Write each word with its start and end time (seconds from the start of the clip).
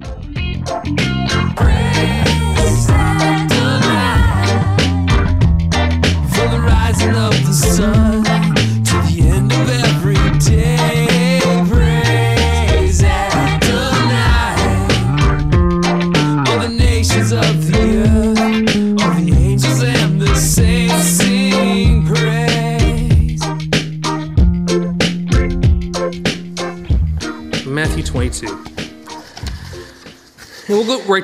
Praise 0.00 1.15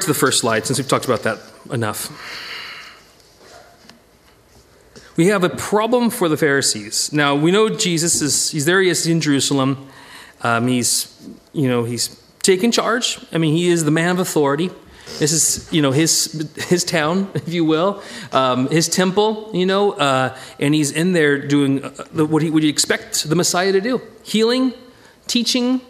to 0.02 0.08
the 0.08 0.14
first 0.14 0.40
slide 0.40 0.66
since 0.66 0.78
we've 0.78 0.88
talked 0.88 1.04
about 1.04 1.22
that 1.22 1.38
enough. 1.70 2.10
We 5.16 5.26
have 5.26 5.44
a 5.44 5.50
problem 5.50 6.08
for 6.08 6.28
the 6.28 6.36
Pharisees. 6.36 7.12
Now, 7.12 7.34
we 7.34 7.50
know 7.50 7.68
Jesus 7.68 8.22
is, 8.22 8.50
he's 8.50 8.64
there, 8.64 8.80
he 8.80 8.88
is 8.88 9.06
in 9.06 9.20
Jerusalem. 9.20 9.88
Um, 10.40 10.68
he's, 10.68 11.14
you 11.52 11.68
know, 11.68 11.84
he's 11.84 12.20
taken 12.42 12.72
charge. 12.72 13.18
I 13.30 13.38
mean, 13.38 13.54
he 13.54 13.68
is 13.68 13.84
the 13.84 13.90
man 13.90 14.10
of 14.10 14.18
authority. 14.18 14.70
This 15.18 15.32
is, 15.32 15.70
you 15.72 15.82
know, 15.82 15.92
his, 15.92 16.50
his 16.68 16.84
town, 16.84 17.30
if 17.34 17.52
you 17.52 17.64
will, 17.64 18.02
um, 18.32 18.68
his 18.68 18.88
temple, 18.88 19.50
you 19.52 19.66
know, 19.66 19.92
uh, 19.92 20.36
and 20.58 20.74
he's 20.74 20.90
in 20.90 21.12
there 21.12 21.46
doing 21.46 21.84
uh, 21.84 21.90
what, 22.24 22.42
he, 22.42 22.48
you 22.48 22.68
expect 22.68 23.28
the 23.28 23.34
Messiah 23.34 23.72
to 23.72 23.80
do 23.80 24.00
healing, 24.22 24.72
teaching, 25.26 25.80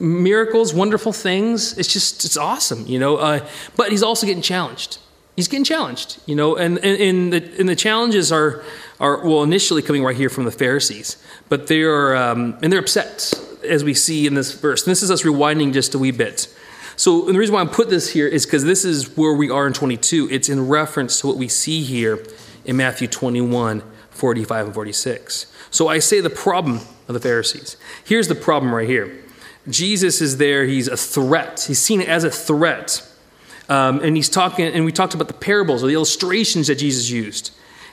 miracles, 0.00 0.72
wonderful 0.72 1.12
things. 1.12 1.76
It's 1.78 1.92
just, 1.92 2.24
it's 2.24 2.36
awesome, 2.36 2.86
you 2.86 2.98
know. 2.98 3.16
Uh, 3.16 3.46
but 3.76 3.90
he's 3.90 4.02
also 4.02 4.26
getting 4.26 4.42
challenged. 4.42 4.98
He's 5.36 5.48
getting 5.48 5.64
challenged, 5.64 6.20
you 6.26 6.34
know, 6.34 6.56
and, 6.56 6.78
and, 6.78 7.00
and, 7.00 7.32
the, 7.32 7.60
and 7.60 7.68
the 7.68 7.76
challenges 7.76 8.32
are, 8.32 8.64
are, 8.98 9.24
well, 9.24 9.44
initially 9.44 9.82
coming 9.82 10.02
right 10.02 10.16
here 10.16 10.28
from 10.28 10.44
the 10.44 10.50
Pharisees, 10.50 11.16
but 11.48 11.68
they 11.68 11.82
are, 11.82 12.16
um, 12.16 12.58
and 12.60 12.72
they're 12.72 12.80
upset, 12.80 13.32
as 13.64 13.84
we 13.84 13.94
see 13.94 14.26
in 14.26 14.34
this 14.34 14.52
verse. 14.52 14.84
And 14.84 14.90
this 14.90 15.02
is 15.02 15.12
us 15.12 15.22
rewinding 15.22 15.72
just 15.72 15.94
a 15.94 15.98
wee 15.98 16.10
bit. 16.10 16.52
So, 16.96 17.26
the 17.26 17.38
reason 17.38 17.54
why 17.54 17.62
I 17.62 17.66
put 17.66 17.90
this 17.90 18.12
here 18.12 18.26
is 18.26 18.44
because 18.44 18.64
this 18.64 18.84
is 18.84 19.16
where 19.16 19.32
we 19.32 19.48
are 19.48 19.68
in 19.68 19.72
22. 19.72 20.28
It's 20.32 20.48
in 20.48 20.66
reference 20.66 21.20
to 21.20 21.28
what 21.28 21.36
we 21.36 21.46
see 21.46 21.84
here 21.84 22.24
in 22.64 22.76
Matthew 22.76 23.06
21, 23.06 23.84
45, 24.10 24.66
and 24.66 24.74
46. 24.74 25.46
So 25.70 25.88
I 25.88 25.98
say 25.98 26.20
the 26.20 26.30
problem 26.30 26.80
of 27.08 27.14
the 27.14 27.20
Pharisees. 27.20 27.76
Here's 28.04 28.28
the 28.28 28.34
problem 28.34 28.74
right 28.74 28.88
here 28.88 29.16
Jesus 29.68 30.20
is 30.20 30.36
there, 30.36 30.64
he's 30.64 30.88
a 30.88 30.96
threat. 30.96 31.64
He's 31.66 31.78
seen 31.78 32.00
it 32.00 32.08
as 32.08 32.24
a 32.24 32.30
threat. 32.30 33.02
Um, 33.68 34.00
and 34.00 34.16
he's 34.16 34.28
talking, 34.28 34.66
and 34.66 34.84
we 34.84 34.92
talked 34.92 35.14
about 35.14 35.28
the 35.28 35.34
parables 35.34 35.84
or 35.84 35.88
the 35.88 35.94
illustrations 35.94 36.68
that 36.68 36.76
Jesus 36.76 37.10
used. 37.10 37.50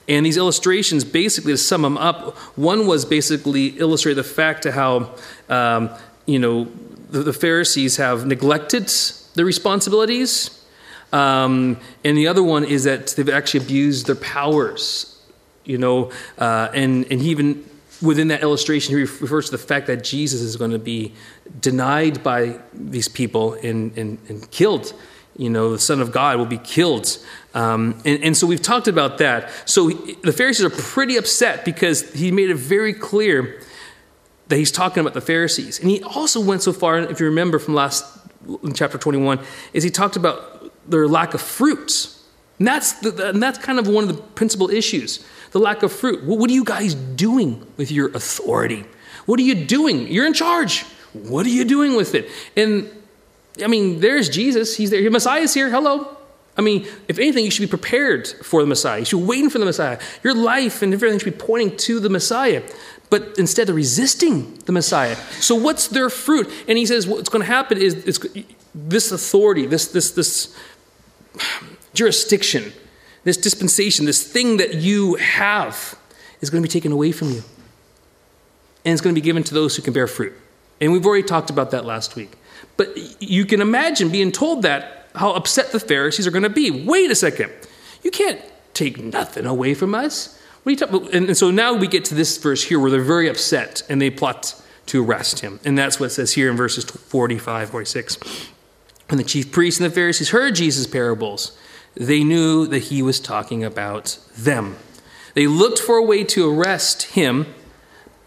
And 0.07 0.25
these 0.25 0.37
illustrations, 0.37 1.03
basically, 1.03 1.53
to 1.53 1.57
sum 1.57 1.81
them 1.81 1.97
up, 1.97 2.37
one 2.57 2.87
was 2.87 3.05
basically 3.05 3.67
illustrate 3.79 4.13
the 4.13 4.23
fact 4.23 4.63
to 4.63 4.71
how, 4.71 5.15
um, 5.49 5.89
you 6.25 6.39
know, 6.39 6.67
the, 7.09 7.23
the 7.23 7.33
Pharisees 7.33 7.97
have 7.97 8.25
neglected 8.25 8.87
their 9.33 9.45
responsibilities. 9.45 10.63
Um, 11.11 11.79
and 12.03 12.17
the 12.17 12.27
other 12.27 12.43
one 12.43 12.63
is 12.63 12.83
that 12.83 13.07
they've 13.07 13.29
actually 13.29 13.65
abused 13.65 14.07
their 14.07 14.15
powers, 14.15 15.21
you 15.63 15.77
know, 15.77 16.11
uh, 16.37 16.69
and, 16.73 17.05
and 17.11 17.21
he 17.21 17.29
even 17.29 17.63
within 18.01 18.27
that 18.29 18.41
illustration, 18.41 18.95
he 18.95 19.01
refers 19.01 19.45
to 19.45 19.51
the 19.51 19.57
fact 19.57 19.87
that 19.87 20.03
Jesus 20.03 20.41
is 20.41 20.55
going 20.55 20.71
to 20.71 20.79
be 20.79 21.13
denied 21.59 22.23
by 22.23 22.59
these 22.73 23.07
people 23.07 23.53
and, 23.55 23.97
and, 23.97 24.17
and 24.27 24.49
killed. 24.51 24.93
You 25.37 25.49
know, 25.49 25.71
the 25.71 25.79
Son 25.79 26.01
of 26.01 26.11
God 26.11 26.37
will 26.37 26.45
be 26.45 26.57
killed. 26.57 27.17
Um, 27.53 28.01
and, 28.05 28.23
and 28.23 28.37
so 28.37 28.47
we've 28.47 28.61
talked 28.61 28.87
about 28.87 29.17
that. 29.17 29.49
So 29.65 29.87
he- 29.87 30.15
the 30.15 30.31
Pharisees 30.31 30.65
are 30.65 30.69
pretty 30.69 31.17
upset 31.17 31.65
because 31.65 32.09
he 32.13 32.31
made 32.31 32.49
it 32.49 32.55
very 32.55 32.93
clear 32.93 33.61
that 34.47 34.57
he's 34.57 34.71
talking 34.71 35.01
about 35.01 35.13
the 35.13 35.21
Pharisees. 35.21 35.79
And 35.79 35.89
he 35.89 36.03
also 36.03 36.39
went 36.39 36.61
so 36.61 36.71
far, 36.71 36.99
if 36.99 37.19
you 37.19 37.25
remember 37.25 37.59
from 37.59 37.73
last 37.73 38.05
chapter 38.73 38.97
21, 38.97 39.39
is 39.73 39.83
he 39.83 39.89
talked 39.89 40.15
about 40.15 40.71
their 40.89 41.07
lack 41.07 41.33
of 41.33 41.41
fruit. 41.41 42.14
And 42.59 42.67
that's, 42.67 42.93
the, 42.93 43.29
and 43.29 43.43
that's 43.43 43.57
kind 43.57 43.79
of 43.79 43.87
one 43.87 44.03
of 44.03 44.15
the 44.15 44.21
principal 44.21 44.69
issues 44.69 45.25
the 45.51 45.59
lack 45.59 45.83
of 45.83 45.91
fruit. 45.93 46.21
What, 46.25 46.49
are 46.49 46.53
you 46.53 46.65
guys 46.65 46.95
doing 46.95 47.65
with 47.77 47.89
your 47.89 48.09
authority? 48.09 48.83
What 49.25 49.39
are 49.39 49.43
you 49.43 49.55
doing? 49.55 50.07
You're 50.09 50.27
in 50.27 50.33
charge. 50.33 50.83
What 51.13 51.45
are 51.45 51.49
you 51.49 51.63
doing 51.63 51.95
with 51.95 52.13
it? 52.13 52.29
And 52.57 52.89
I 53.63 53.67
mean, 53.67 54.01
there's 54.01 54.27
Jesus. 54.27 54.75
He's 54.75 54.89
there. 54.89 54.99
Your 54.99 55.11
Messiah's 55.11 55.53
here. 55.53 55.69
Hello. 55.69 56.17
I 56.57 56.61
mean, 56.61 56.85
if 57.07 57.19
anything, 57.19 57.45
you 57.45 57.51
should 57.51 57.61
be 57.61 57.67
prepared 57.67 58.27
for 58.27 58.61
the 58.61 58.67
Messiah. 58.67 58.99
You 58.99 59.05
should 59.05 59.19
be 59.19 59.25
waiting 59.25 59.49
for 59.49 59.59
the 59.59 59.65
Messiah. 59.65 59.97
Your 60.23 60.33
life 60.33 60.81
and 60.81 60.93
everything 60.93 61.19
should 61.19 61.37
be 61.37 61.45
pointing 61.45 61.77
to 61.77 62.01
the 62.01 62.09
Messiah. 62.09 62.61
But 63.09 63.37
instead 63.37 63.69
of 63.69 63.77
resisting 63.77 64.55
the 64.65 64.73
Messiah. 64.73 65.15
So 65.39 65.55
what's 65.55 65.87
their 65.87 66.09
fruit? 66.09 66.49
And 66.67 66.77
he 66.77 66.85
says 66.85 67.07
what's 67.07 67.29
going 67.29 67.43
to 67.43 67.47
happen 67.47 67.77
is 67.77 68.03
this 68.73 69.11
authority, 69.13 69.67
this, 69.67 69.87
this, 69.87 70.11
this 70.11 70.53
jurisdiction, 71.95 72.73
this 73.23 73.37
dispensation, 73.37 74.05
this 74.05 74.23
thing 74.23 74.57
that 74.57 74.75
you 74.75 75.15
have 75.15 75.97
is 76.41 76.49
going 76.49 76.61
to 76.61 76.67
be 76.67 76.71
taken 76.71 76.91
away 76.91 77.11
from 77.11 77.31
you. 77.31 77.43
And 78.83 78.93
it's 78.93 79.01
going 79.01 79.15
to 79.15 79.19
be 79.19 79.25
given 79.25 79.43
to 79.43 79.53
those 79.53 79.75
who 79.75 79.81
can 79.81 79.93
bear 79.93 80.07
fruit. 80.07 80.33
And 80.79 80.91
we've 80.91 81.05
already 81.05 81.23
talked 81.23 81.49
about 81.49 81.71
that 81.71 81.85
last 81.85 82.15
week. 82.15 82.33
But 82.77 82.95
you 83.21 83.45
can 83.45 83.61
imagine 83.61 84.09
being 84.09 84.31
told 84.31 84.61
that, 84.61 85.07
how 85.15 85.31
upset 85.31 85.71
the 85.71 85.79
Pharisees 85.79 86.27
are 86.27 86.31
going 86.31 86.43
to 86.43 86.49
be. 86.49 86.69
Wait 86.69 87.09
a 87.09 87.15
second. 87.15 87.51
You 88.03 88.11
can't 88.11 88.41
take 88.73 89.01
nothing 89.01 89.45
away 89.45 89.73
from 89.73 89.95
us. 89.95 90.39
What 90.63 90.69
are 90.69 90.73
you 90.73 90.77
talking 90.77 90.95
about? 90.95 91.13
And, 91.13 91.37
so 91.37 91.51
now 91.51 91.73
we 91.73 91.87
get 91.87 92.05
to 92.05 92.15
this 92.15 92.37
verse 92.37 92.63
here 92.63 92.79
where 92.79 92.91
they're 92.91 93.01
very 93.01 93.29
upset 93.29 93.83
and 93.89 94.01
they 94.01 94.09
plot 94.09 94.61
to 94.87 95.03
arrest 95.03 95.39
him. 95.39 95.59
And 95.63 95.77
that's 95.77 95.99
what 95.99 96.07
it 96.07 96.09
says 96.09 96.33
here 96.33 96.51
in 96.51 96.57
verses 96.57 96.83
45, 96.83 97.69
46. 97.69 98.49
When 99.07 99.17
the 99.17 99.23
chief 99.23 99.51
priests 99.51 99.79
and 99.79 99.89
the 99.89 99.93
Pharisees 99.93 100.29
heard 100.29 100.55
Jesus' 100.55 100.87
parables, 100.87 101.57
they 101.95 102.23
knew 102.23 102.67
that 102.67 102.83
he 102.83 103.01
was 103.01 103.19
talking 103.19 103.63
about 103.63 104.17
them. 104.35 104.77
They 105.33 105.47
looked 105.47 105.79
for 105.79 105.97
a 105.97 106.03
way 106.03 106.23
to 106.23 106.49
arrest 106.49 107.03
him, 107.03 107.53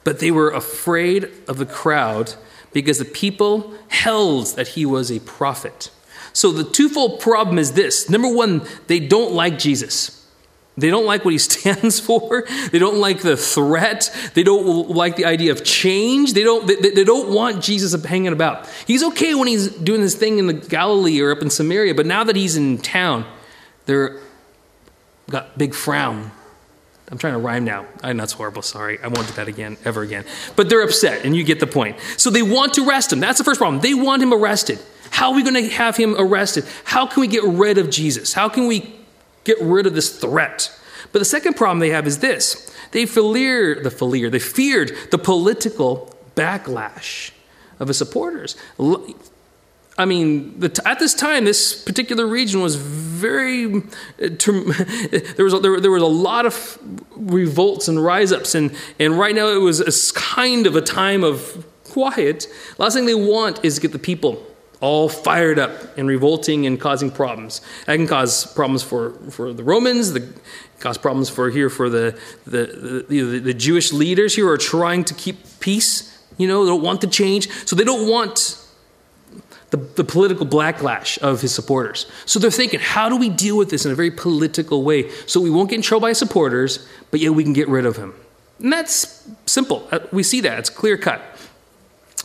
but 0.05 0.21
they 0.21 0.31
were 0.31 0.51
afraid 0.51 1.31
of 1.49 1.59
the 1.59 1.67
crowd 1.67 2.35
because 2.73 2.99
the 2.99 3.05
people 3.05 3.75
held 3.89 4.49
that 4.57 4.69
he 4.69 4.87
was 4.87 5.11
a 5.11 5.21
prophet. 5.21 5.91
So 6.33 6.53
the 6.53 6.65
twofold 6.65 7.21
problem 7.21 7.59
is 7.59 7.73
this 7.73 8.09
number 8.09 8.33
one, 8.33 8.63
they 8.87 9.01
don't 9.01 9.33
like 9.33 9.59
Jesus. 9.59 10.18
They 10.79 10.91
don't 10.91 11.07
like 11.07 11.25
what 11.25 11.33
he 11.33 11.39
stands 11.39 11.99
for. 11.99 12.47
They 12.71 12.79
don't 12.79 12.99
like 12.99 13.23
the 13.23 13.37
threat. 13.37 14.15
They 14.35 14.43
don't 14.43 14.91
like 14.91 15.17
the 15.17 15.25
idea 15.25 15.53
of 15.53 15.65
change. 15.65 16.35
They 16.35 16.45
don't, 16.45 16.67
they, 16.67 16.77
they 16.77 17.05
don't 17.05 17.31
want 17.35 17.63
Jesus 17.63 18.01
hanging 18.05 18.33
about. 18.33 18.69
He's 18.87 19.03
okay 19.03 19.35
when 19.35 19.49
he's 19.49 19.69
doing 19.69 20.01
this 20.01 20.15
thing 20.15 20.39
in 20.39 20.47
the 20.47 20.53
Galilee 20.55 21.21
or 21.21 21.33
up 21.33 21.43
in 21.43 21.51
Samaria, 21.51 21.95
but 21.95 22.07
now 22.07 22.25
that 22.25 22.37
he's 22.37 22.57
in 22.57 22.79
town, 22.79 23.25
they're 23.87 24.21
got 25.31 25.59
big 25.59 25.75
frown. 25.75 26.31
I'm 27.11 27.19
trying 27.19 27.33
to 27.33 27.39
rhyme 27.39 27.65
now. 27.65 27.87
I 28.03 28.13
know 28.13 28.23
that's 28.23 28.35
horrible. 28.35 28.61
Sorry. 28.61 28.99
I 29.03 29.09
won't 29.09 29.27
do 29.27 29.33
that 29.35 29.49
again, 29.49 29.79
ever 29.85 30.03
again. 30.03 30.25
But 30.57 30.69
they're 30.69 30.83
upset, 30.83 31.25
and 31.25 31.35
you 31.35 31.43
get 31.43 31.59
the 31.59 31.67
point. 31.67 31.97
So 32.19 32.29
they 32.29 32.43
want 32.43 32.75
to 32.75 32.87
arrest 32.87 33.13
him. 33.13 33.21
That's 33.21 33.39
the 33.39 33.45
first 33.45 33.59
problem. 33.59 33.81
They 33.81 33.95
want 33.95 34.23
him 34.23 34.35
arrested. 34.35 34.79
How 35.11 35.31
are 35.31 35.35
we 35.35 35.43
going 35.43 35.55
to 35.55 35.69
have 35.71 35.97
him 35.97 36.15
arrested? 36.19 36.65
How 36.85 37.07
can 37.07 37.23
we 37.23 37.27
get 37.27 37.45
rid 37.45 37.79
of 37.79 37.89
Jesus? 37.89 38.35
How 38.35 38.51
can 38.51 38.67
we 38.67 38.98
get 39.55 39.61
rid 39.61 39.87
of 39.87 39.95
this 39.95 40.17
threat? 40.19 40.71
But 41.13 41.21
the 41.21 41.25
second 41.25 41.55
problem 41.55 41.79
they 41.79 41.91
have 41.91 42.07
is 42.07 42.19
this 42.19 42.71
they 42.93 43.07
fear 43.07 43.83
the 43.83 43.91
fear, 43.91 44.31
they 44.31 44.39
feared 44.39 44.97
the 45.11 45.19
political 45.19 46.15
backlash 46.35 47.33
of 47.81 47.89
his 47.89 47.99
supporters. 47.99 48.57
I 50.01 50.05
mean, 50.05 50.61
the, 50.61 50.81
at 50.87 51.01
this 51.01 51.13
time, 51.13 51.45
this 51.45 51.83
particular 51.83 52.27
region 52.27 52.61
was 52.61 52.77
very. 52.77 53.67
Uh, 53.75 53.81
there, 54.21 55.45
was 55.45 55.61
there, 55.61 55.81
there 55.81 55.91
was 55.91 56.03
a 56.03 56.07
lot 56.07 56.47
of 56.47 56.79
revolts 57.17 57.89
and 57.89 58.03
rise 58.03 58.31
ups, 58.31 58.55
and, 58.55 58.75
and 59.01 59.19
right 59.19 59.35
now 59.35 59.49
it 59.49 59.61
was 59.61 59.81
a 59.81 60.15
kind 60.15 60.69
of 60.69 60.77
a 60.77 60.81
time 60.81 61.25
of 61.25 61.67
quiet. 61.83 62.47
Last 62.79 62.95
thing 62.95 63.07
they 63.07 63.15
want 63.15 63.65
is 63.65 63.75
to 63.75 63.81
get 63.81 63.93
the 63.93 63.99
people 63.99 64.47
all 64.81 65.09
fired 65.09 65.59
up 65.59 65.99
and 65.99 66.09
revolting 66.09 66.67
and 66.67 66.81
causing 66.81 67.11
problems. 67.11 67.61
That 67.87 67.97
can 67.97 68.07
cause 68.07 68.53
problems 68.53 68.83
for, 68.83 69.13
for 69.31 69.53
the 69.53 69.65
Romans, 69.65 70.13
the, 70.13 70.33
cause 70.79 70.97
problems 70.97 71.29
for 71.29 71.51
here 71.51 71.69
for 71.69 71.91
the, 71.91 72.19
the, 72.45 73.05
the, 73.09 73.23
the, 73.23 73.39
the 73.41 73.55
Jewish 73.55 73.93
leaders 73.93 74.35
here 74.37 74.49
are 74.49 74.57
trying 74.57 75.05
to 75.05 75.15
keep 75.15 75.37
peace. 75.61 76.17
You 76.37 76.47
know, 76.47 76.65
they 76.65 76.71
don't 76.71 76.83
want 76.83 77.01
to 77.01 77.09
change. 77.09 77.51
So 77.67 77.75
they 77.75 77.85
don't 77.85 78.09
want 78.09 78.65
the, 79.71 79.77
the 79.77 80.05
political 80.05 80.47
backlash 80.47 81.19
of 81.19 81.41
his 81.41 81.55
supporters. 81.55 82.11
So 82.25 82.39
they're 82.39 82.51
thinking, 82.51 82.81
how 82.81 83.09
do 83.09 83.17
we 83.17 83.29
deal 83.29 83.57
with 83.57 83.71
this 83.71 83.85
in 83.85 83.93
a 83.93 83.95
very 83.95 84.11
political 84.11 84.83
way 84.83 85.11
so 85.27 85.41
we 85.41 85.51
won't 85.51 85.71
get 85.71 85.77
in 85.77 85.83
trouble 85.83 86.03
by 86.03 86.13
supporters, 86.13 86.87
but 87.11 87.21
yet 87.21 87.33
we 87.33 87.43
can 87.43 87.53
get 87.53 87.69
rid 87.69 87.85
of 87.85 87.97
him? 87.97 88.15
And 88.61 88.73
that's 88.73 89.29
simple. 89.47 89.87
Uh, 89.91 90.01
We 90.13 90.23
see 90.23 90.41
that, 90.43 90.59
it's 90.59 90.71
clear 90.71 90.97
cut. 90.97 91.21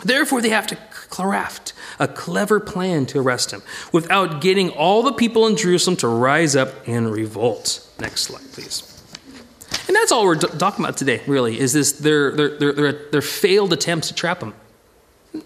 Therefore, 0.04 0.42
they 0.42 0.50
have 0.50 0.68
to 0.68 0.76
craft 0.92 1.74
a 2.00 2.08
clever 2.08 2.60
plan 2.60 3.06
to 3.08 3.20
arrest 3.20 3.52
him 3.52 3.62
without 3.92 4.42
getting 4.42 4.70
all 4.70 5.04
the 5.04 5.14
people 5.14 5.48
in 5.48 5.56
Jerusalem 5.56 5.96
to 5.98 6.08
rise 6.08 6.56
up 6.56 6.88
and 6.88 7.12
revolt. 7.12 7.88
Next 8.00 8.24
slide, 8.24 8.52
please. 8.52 8.90
And 9.88 9.96
that's 9.96 10.12
all 10.12 10.26
we're 10.26 10.36
talking 10.36 10.84
about 10.84 10.98
today, 10.98 11.22
really, 11.28 11.60
is 11.60 11.74
this 11.74 11.94
their, 11.94 12.32
their, 12.32 12.58
their, 12.58 12.74
their, 12.74 12.92
their 13.12 13.22
failed 13.22 13.74
attempts 13.74 14.08
to 14.08 14.14
trap 14.14 14.42
him. 14.42 14.54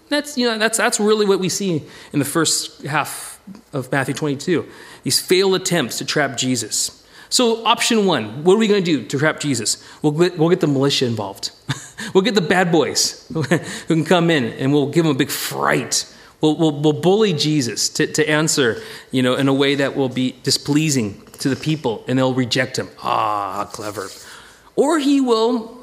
That's, 0.08 0.36
you 0.36 0.46
know, 0.46 0.58
that's, 0.58 0.78
that's 0.78 1.00
really 1.00 1.26
what 1.26 1.40
we 1.40 1.48
see 1.48 1.82
in 2.12 2.18
the 2.18 2.24
first 2.24 2.82
half 2.82 3.40
of 3.72 3.90
Matthew 3.90 4.14
22 4.14 4.68
these 5.04 5.20
failed 5.20 5.54
attempts 5.54 5.98
to 5.98 6.04
trap 6.04 6.36
Jesus. 6.36 6.97
So, 7.30 7.64
option 7.64 8.06
one 8.06 8.44
what 8.44 8.54
are 8.54 8.58
we 8.58 8.68
going 8.68 8.82
to 8.82 8.98
do 8.98 9.04
to 9.06 9.18
trap 9.18 9.40
Jesus? 9.40 9.84
We'll 10.02 10.12
get, 10.12 10.38
we'll 10.38 10.48
get 10.48 10.60
the 10.60 10.66
militia 10.66 11.06
involved. 11.06 11.50
we'll 12.14 12.24
get 12.24 12.34
the 12.34 12.40
bad 12.40 12.72
boys 12.72 13.26
who 13.32 13.44
can 13.44 14.04
come 14.04 14.30
in 14.30 14.44
and 14.44 14.72
we'll 14.72 14.90
give 14.90 15.04
them 15.04 15.14
a 15.14 15.18
big 15.18 15.30
fright. 15.30 16.12
We'll, 16.40 16.56
we'll, 16.56 16.80
we'll 16.80 17.00
bully 17.00 17.32
Jesus 17.32 17.88
to, 17.90 18.06
to 18.06 18.28
answer 18.28 18.80
you 19.10 19.22
know, 19.22 19.34
in 19.34 19.48
a 19.48 19.54
way 19.54 19.74
that 19.74 19.96
will 19.96 20.08
be 20.08 20.36
displeasing 20.42 21.20
to 21.40 21.48
the 21.48 21.56
people 21.56 22.04
and 22.06 22.18
they'll 22.18 22.34
reject 22.34 22.78
him. 22.78 22.88
Ah, 23.02 23.68
clever. 23.72 24.08
Or 24.76 24.98
he 24.98 25.20
will 25.20 25.78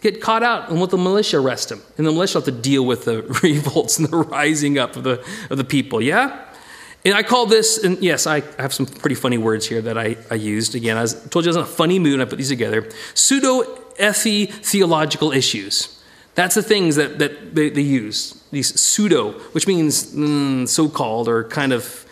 get 0.00 0.20
caught 0.22 0.44
out 0.44 0.70
and 0.70 0.80
let 0.80 0.90
the 0.90 0.98
militia 0.98 1.38
arrest 1.38 1.72
him. 1.72 1.82
And 1.96 2.06
the 2.06 2.12
militia 2.12 2.38
have 2.38 2.44
to 2.44 2.52
deal 2.52 2.86
with 2.86 3.04
the 3.04 3.22
revolts 3.42 3.98
and 3.98 4.08
the 4.08 4.16
rising 4.16 4.78
up 4.78 4.96
of 4.96 5.02
the, 5.02 5.24
of 5.50 5.58
the 5.58 5.64
people. 5.64 6.00
Yeah? 6.00 6.44
And 7.08 7.16
I 7.16 7.22
call 7.22 7.46
this, 7.46 7.82
and 7.82 7.96
yes, 8.02 8.26
I 8.26 8.42
have 8.58 8.74
some 8.74 8.84
pretty 8.84 9.14
funny 9.14 9.38
words 9.38 9.66
here 9.66 9.80
that 9.80 9.96
I, 9.96 10.18
I 10.30 10.34
used. 10.34 10.74
Again, 10.74 10.98
I 10.98 11.00
was, 11.00 11.14
told 11.30 11.46
you 11.46 11.48
I 11.48 11.52
was 11.52 11.56
in 11.56 11.62
a 11.62 11.66
funny 11.66 11.98
mood, 11.98 12.12
and 12.14 12.22
I 12.22 12.26
put 12.26 12.36
these 12.36 12.50
together. 12.50 12.86
Pseudo 13.14 13.62
ethi 13.98 14.52
theological 14.52 15.32
issues. 15.32 15.98
That's 16.34 16.54
the 16.54 16.62
things 16.62 16.96
that, 16.96 17.18
that 17.18 17.54
they, 17.54 17.70
they 17.70 17.80
use. 17.80 18.44
These 18.50 18.78
pseudo, 18.78 19.32
which 19.52 19.66
means 19.66 20.14
mm, 20.14 20.68
so 20.68 20.90
called 20.90 21.28
or 21.28 21.44
kind 21.44 21.72
of, 21.72 22.04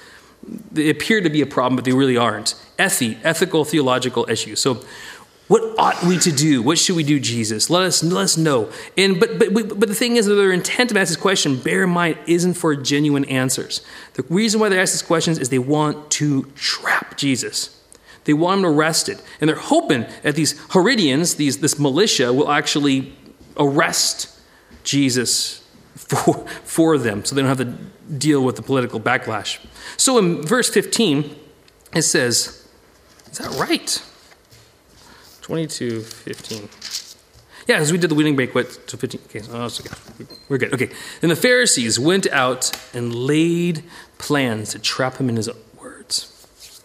they 0.72 0.88
appear 0.88 1.20
to 1.20 1.28
be 1.28 1.42
a 1.42 1.46
problem, 1.46 1.76
but 1.76 1.84
they 1.84 1.92
really 1.92 2.16
aren't. 2.16 2.54
Ethi, 2.78 3.18
ethical 3.22 3.66
theological 3.66 4.26
issues. 4.30 4.60
So, 4.62 4.82
what 5.48 5.78
ought 5.78 6.02
we 6.02 6.18
to 6.18 6.32
do? 6.32 6.60
What 6.60 6.76
should 6.76 6.96
we 6.96 7.04
do, 7.04 7.20
Jesus? 7.20 7.70
Let 7.70 7.82
us 7.82 8.02
let 8.02 8.22
us 8.22 8.36
know. 8.36 8.70
And 8.96 9.20
but 9.20 9.38
but 9.38 9.52
but 9.52 9.88
the 9.88 9.94
thing 9.94 10.16
is, 10.16 10.26
that 10.26 10.34
their 10.34 10.52
intent 10.52 10.90
to 10.90 10.98
ask 10.98 11.10
this 11.10 11.16
question, 11.16 11.56
bear 11.56 11.84
in 11.84 11.90
mind, 11.90 12.18
isn't 12.26 12.54
for 12.54 12.74
genuine 12.74 13.24
answers. 13.26 13.80
The 14.14 14.24
reason 14.24 14.58
why 14.58 14.68
they 14.68 14.80
ask 14.80 14.92
these 14.92 15.02
questions 15.02 15.38
is 15.38 15.48
they 15.48 15.58
want 15.58 16.10
to 16.12 16.44
trap 16.56 17.16
Jesus. 17.16 17.80
They 18.24 18.34
want 18.34 18.58
him 18.58 18.66
arrested, 18.66 19.22
and 19.40 19.48
they're 19.48 19.56
hoping 19.56 20.04
that 20.22 20.34
these 20.34 20.60
Herodians, 20.72 21.36
these 21.36 21.58
this 21.58 21.78
militia, 21.78 22.32
will 22.32 22.50
actually 22.50 23.16
arrest 23.56 24.28
Jesus 24.82 25.62
for 25.94 26.44
for 26.64 26.98
them, 26.98 27.24
so 27.24 27.36
they 27.36 27.42
don't 27.42 27.56
have 27.56 27.58
to 27.58 27.72
deal 28.12 28.42
with 28.42 28.56
the 28.56 28.62
political 28.62 28.98
backlash. 28.98 29.64
So 29.96 30.18
in 30.18 30.42
verse 30.42 30.68
fifteen, 30.68 31.36
it 31.94 32.02
says, 32.02 32.66
"Is 33.30 33.38
that 33.38 33.50
right?" 33.60 34.02
22, 35.46 36.00
15. 36.00 36.68
Yeah, 37.68 37.76
because 37.76 37.92
we 37.92 37.98
did 37.98 38.10
the 38.10 38.16
wedding 38.16 38.34
banquet 38.34 38.88
to 38.88 38.96
15. 38.96 39.20
Okay, 39.26 39.42
oh, 39.52 39.68
so 39.68 39.84
we're 40.48 40.58
good. 40.58 40.74
Okay. 40.74 40.90
Then 41.20 41.30
the 41.30 41.36
Pharisees 41.36 42.00
went 42.00 42.26
out 42.32 42.72
and 42.92 43.14
laid 43.14 43.84
plans 44.18 44.72
to 44.72 44.80
trap 44.80 45.18
him 45.18 45.28
in 45.28 45.36
his 45.36 45.48
words. 45.80 46.82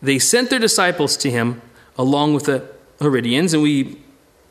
They 0.00 0.18
sent 0.18 0.48
their 0.48 0.58
disciples 0.58 1.14
to 1.18 1.30
him 1.30 1.60
along 1.98 2.32
with 2.32 2.44
the 2.44 2.66
Herodians, 3.00 3.52
and 3.52 3.62
we, 3.62 4.00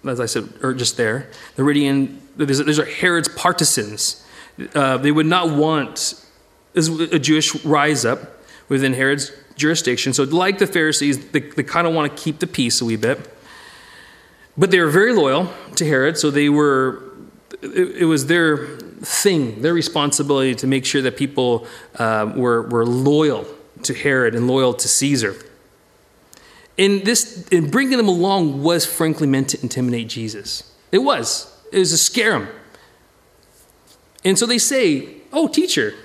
as 0.05 0.19
I 0.19 0.27
said 0.27 0.53
or 0.61 0.75
just 0.75 0.97
there, 0.97 1.27
the 1.55 1.63
Herodian, 1.63 2.21
these 2.37 2.77
are 2.77 2.85
Herod's 2.85 3.29
partisans. 3.29 4.23
Uh, 4.75 4.97
they 4.97 5.11
would 5.11 5.25
not 5.25 5.49
want 5.49 6.23
a 6.75 7.17
Jewish 7.17 7.65
rise 7.65 8.05
up 8.05 8.43
within 8.69 8.93
Herod's 8.93 9.31
jurisdiction. 9.55 10.13
So, 10.13 10.23
like 10.23 10.57
the 10.59 10.67
Pharisees, 10.67 11.29
they, 11.29 11.39
they 11.39 11.63
kind 11.63 11.87
of 11.87 11.93
want 11.93 12.15
to 12.15 12.23
keep 12.23 12.39
the 12.39 12.47
peace 12.47 12.81
a 12.81 12.85
wee 12.85 12.95
bit. 12.95 13.29
But 14.57 14.71
they 14.71 14.79
were 14.79 14.89
very 14.89 15.13
loyal 15.13 15.51
to 15.75 15.85
Herod, 15.85 16.17
so 16.17 16.29
they 16.29 16.49
were, 16.49 17.03
it, 17.61 18.01
it 18.01 18.05
was 18.05 18.27
their 18.27 18.67
thing, 19.01 19.61
their 19.61 19.73
responsibility 19.73 20.55
to 20.55 20.67
make 20.67 20.85
sure 20.85 21.01
that 21.01 21.17
people 21.17 21.67
uh, 21.95 22.31
were, 22.35 22.61
were 22.63 22.85
loyal 22.85 23.45
to 23.83 23.93
Herod 23.93 24.35
and 24.35 24.47
loyal 24.47 24.73
to 24.73 24.87
Caesar. 24.87 25.35
And 26.77 27.05
this, 27.05 27.47
and 27.51 27.71
bringing 27.71 27.97
them 27.97 28.07
along 28.07 28.63
was 28.63 28.85
frankly 28.85 29.27
meant 29.27 29.49
to 29.49 29.61
intimidate 29.61 30.07
Jesus. 30.07 30.71
It 30.91 30.99
was. 30.99 31.51
It 31.71 31.79
was 31.79 31.91
to 31.91 31.97
scare 31.97 32.39
him. 32.39 32.47
And 34.23 34.37
so 34.39 34.45
they 34.45 34.57
say, 34.57 35.17
Oh, 35.31 35.47
teacher, 35.47 35.95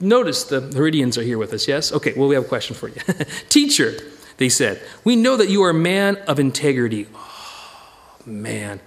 Notice 0.00 0.44
the 0.44 0.60
Herodians 0.60 1.18
are 1.18 1.22
here 1.22 1.38
with 1.38 1.52
us, 1.52 1.66
yes? 1.66 1.92
Okay, 1.92 2.12
well, 2.14 2.28
we 2.28 2.34
have 2.34 2.44
a 2.44 2.48
question 2.48 2.76
for 2.76 2.88
you. 2.88 3.00
Teacher, 3.48 3.96
they 4.36 4.48
said, 4.48 4.80
we 5.04 5.16
know 5.16 5.36
that 5.36 5.48
you 5.48 5.62
are 5.64 5.70
a 5.70 5.74
man 5.74 6.16
of 6.28 6.38
integrity. 6.38 7.08
Oh, 7.14 8.16
man. 8.24 8.80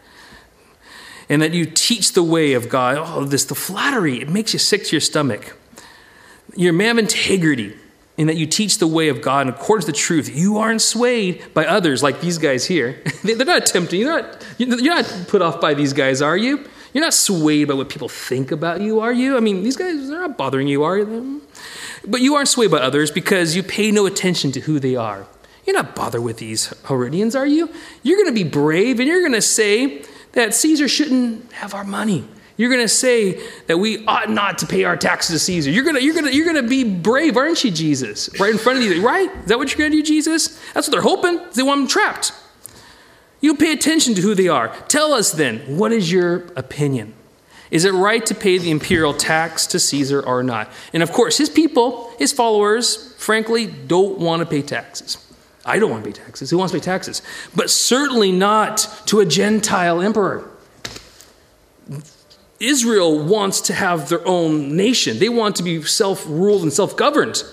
And 1.28 1.42
that 1.42 1.54
you 1.54 1.66
teach 1.66 2.13
the 2.13 2.24
way 2.24 2.54
of 2.54 2.69
God. 2.69 2.98
Oh, 2.98 3.25
this, 3.25 3.46
the 3.46 3.56
flattery, 3.56 4.22
it 4.22 4.30
makes 4.30 4.54
you 4.54 4.60
sick 4.60 4.86
to 4.86 4.92
your 4.92 5.02
stomach. 5.02 5.58
You're 6.56 6.74
a 6.74 6.78
man 6.78 6.92
of 6.92 7.00
integrity 7.00 7.75
in 8.18 8.28
that 8.28 8.36
you 8.36 8.46
teach 8.46 8.78
the 8.78 8.88
way 8.88 9.10
of 9.10 9.22
God 9.22 9.48
and 9.48 9.56
according 9.56 9.86
to 9.88 9.92
the 9.92 9.98
truth. 9.98 10.34
You 10.34 10.58
aren't 10.58 10.81
swayed 10.81 11.54
by 11.54 11.66
others 11.66 12.04
like 12.04 12.22
these 12.22 12.38
guys 12.38 12.66
here. 12.66 13.02
They're 13.24 13.46
not 13.46 13.66
tempting. 13.66 14.00
You're 14.00 14.22
not, 14.22 14.46
you're 14.58 14.96
not 14.96 15.25
put 15.28 15.42
off 15.42 15.60
by 15.60 15.74
these 15.74 15.92
guys, 15.92 16.22
are 16.22 16.38
you? 16.38 16.66
You're 16.94 17.04
not 17.04 17.14
swayed 17.14 17.68
by 17.68 17.74
what 17.74 17.90
people 17.90 18.10
think 18.10 18.52
about 18.52 18.82
you, 18.82 19.00
are 19.00 19.14
you? 19.14 19.38
I 19.38 19.40
mean, 19.40 19.64
these 19.64 19.78
guys, 19.78 20.10
they're 20.10 20.20
not 20.20 20.38
bothering 20.38 20.68
you, 20.68 20.84
are 20.84 21.04
they? 21.04 21.40
But 22.06 22.22
you 22.22 22.36
aren't 22.36 22.50
swayed 22.50 22.72
by 22.72 22.80
others 22.80 23.12
because 23.12 23.56
you 23.56 23.64
pay 23.64 23.92
no 23.92 24.06
attention 24.06 24.52
to 24.54 24.62
who 24.62 24.80
they 24.80 24.96
are. 24.96 25.28
You're 25.66 25.76
not 25.76 25.96
bothered 25.96 26.24
with 26.24 26.38
these 26.38 26.74
Herodians, 26.88 27.36
are 27.36 27.46
you? 27.46 27.70
You're 28.04 28.18
going 28.18 28.36
to 28.36 28.44
be 28.44 28.50
brave 28.50 29.00
and 29.00 29.08
you're 29.08 29.22
going 29.22 29.34
to 29.34 29.42
say 29.42 30.04
that 30.34 30.54
Caesar 30.56 30.88
shouldn't 30.88 31.52
have 31.54 31.74
our 31.74 31.84
money. 31.84 32.28
You're 32.58 32.70
going 32.70 32.82
to 32.82 32.90
say 32.90 33.42
that 33.68 33.78
we 33.78 34.06
ought 34.06 34.30
not 34.30 34.58
to 34.60 34.68
pay 34.68 34.84
our 34.84 34.98
taxes 34.98 35.36
to 35.36 35.40
Caesar. 35.40 35.72
You're 35.72 35.84
going 35.84 35.96
to, 35.96 36.04
you're 36.04 36.14
going 36.14 36.26
to, 36.26 36.36
you're 36.36 36.46
going 36.46 36.64
to 36.64 36.70
be 36.70 36.84
brave, 36.84 37.38
aren't 37.38 37.64
you, 37.64 37.72
Jesus? 37.72 38.30
Right 38.40 38.52
in 38.52 38.58
front 38.58 38.80
of 38.80 38.86
you, 38.86 39.06
right? 39.06 39.30
Is 39.38 39.46
that 39.46 39.58
what 39.58 39.70
you're 39.70 39.78
going 39.78 39.92
to 39.92 39.98
do, 39.98 40.04
Jesus? 40.04 40.60
That's 40.74 40.88
what 40.88 40.92
they're 40.92 41.02
hoping. 41.02 41.40
They 41.54 41.64
want 41.64 41.82
them 41.82 41.88
trapped. 41.88 42.34
You 43.42 43.56
pay 43.56 43.74
attention 43.74 44.14
to 44.16 44.22
who 44.22 44.36
they 44.36 44.48
are. 44.48 44.70
Tell 44.88 45.14
us 45.14 45.32
then, 45.32 45.78
what 45.78 45.92
is 45.92 46.12
your 46.12 46.46
opinion? 46.56 47.14
Is 47.72 47.86
it 47.86 47.92
right 47.92 48.24
to 48.28 48.36
pay 48.36 48.58
the 48.58 48.70
imperial 48.70 49.14
tax 49.14 49.66
to 49.68 49.80
Caesar 49.80 50.22
or 50.22 50.44
not? 50.44 50.70
And 50.94 51.02
of 51.02 51.12
course, 51.12 51.38
his 51.38 51.50
people, 51.50 52.14
his 52.20 52.32
followers, 52.32 53.14
frankly, 53.18 53.65
don't 53.65 54.20
want 54.20 54.42
to 54.42 54.46
pay 54.46 54.62
taxes. 54.62 55.18
I 55.65 55.80
don't 55.80 55.89
want 55.89 56.04
to 56.04 56.12
pay 56.12 56.18
taxes. 56.24 56.50
Who 56.50 56.58
wants 56.58 56.74
to 56.74 56.80
pay 56.80 56.84
taxes? 56.84 57.22
But 57.56 57.70
certainly 57.70 58.32
not 58.32 58.88
to 59.08 59.22
a 59.22 59.25
Gentile 59.25 60.01
emperor. 60.01 60.50
Israel 62.60 63.24
wants 63.24 63.62
to 63.62 63.74
have 63.74 64.10
their 64.10 64.25
own 64.27 64.75
nation, 64.75 65.18
they 65.18 65.30
want 65.30 65.56
to 65.56 65.63
be 65.63 65.82
self 65.82 66.25
ruled 66.27 66.62
and 66.62 66.72
self 66.72 66.96
governed. 66.96 67.44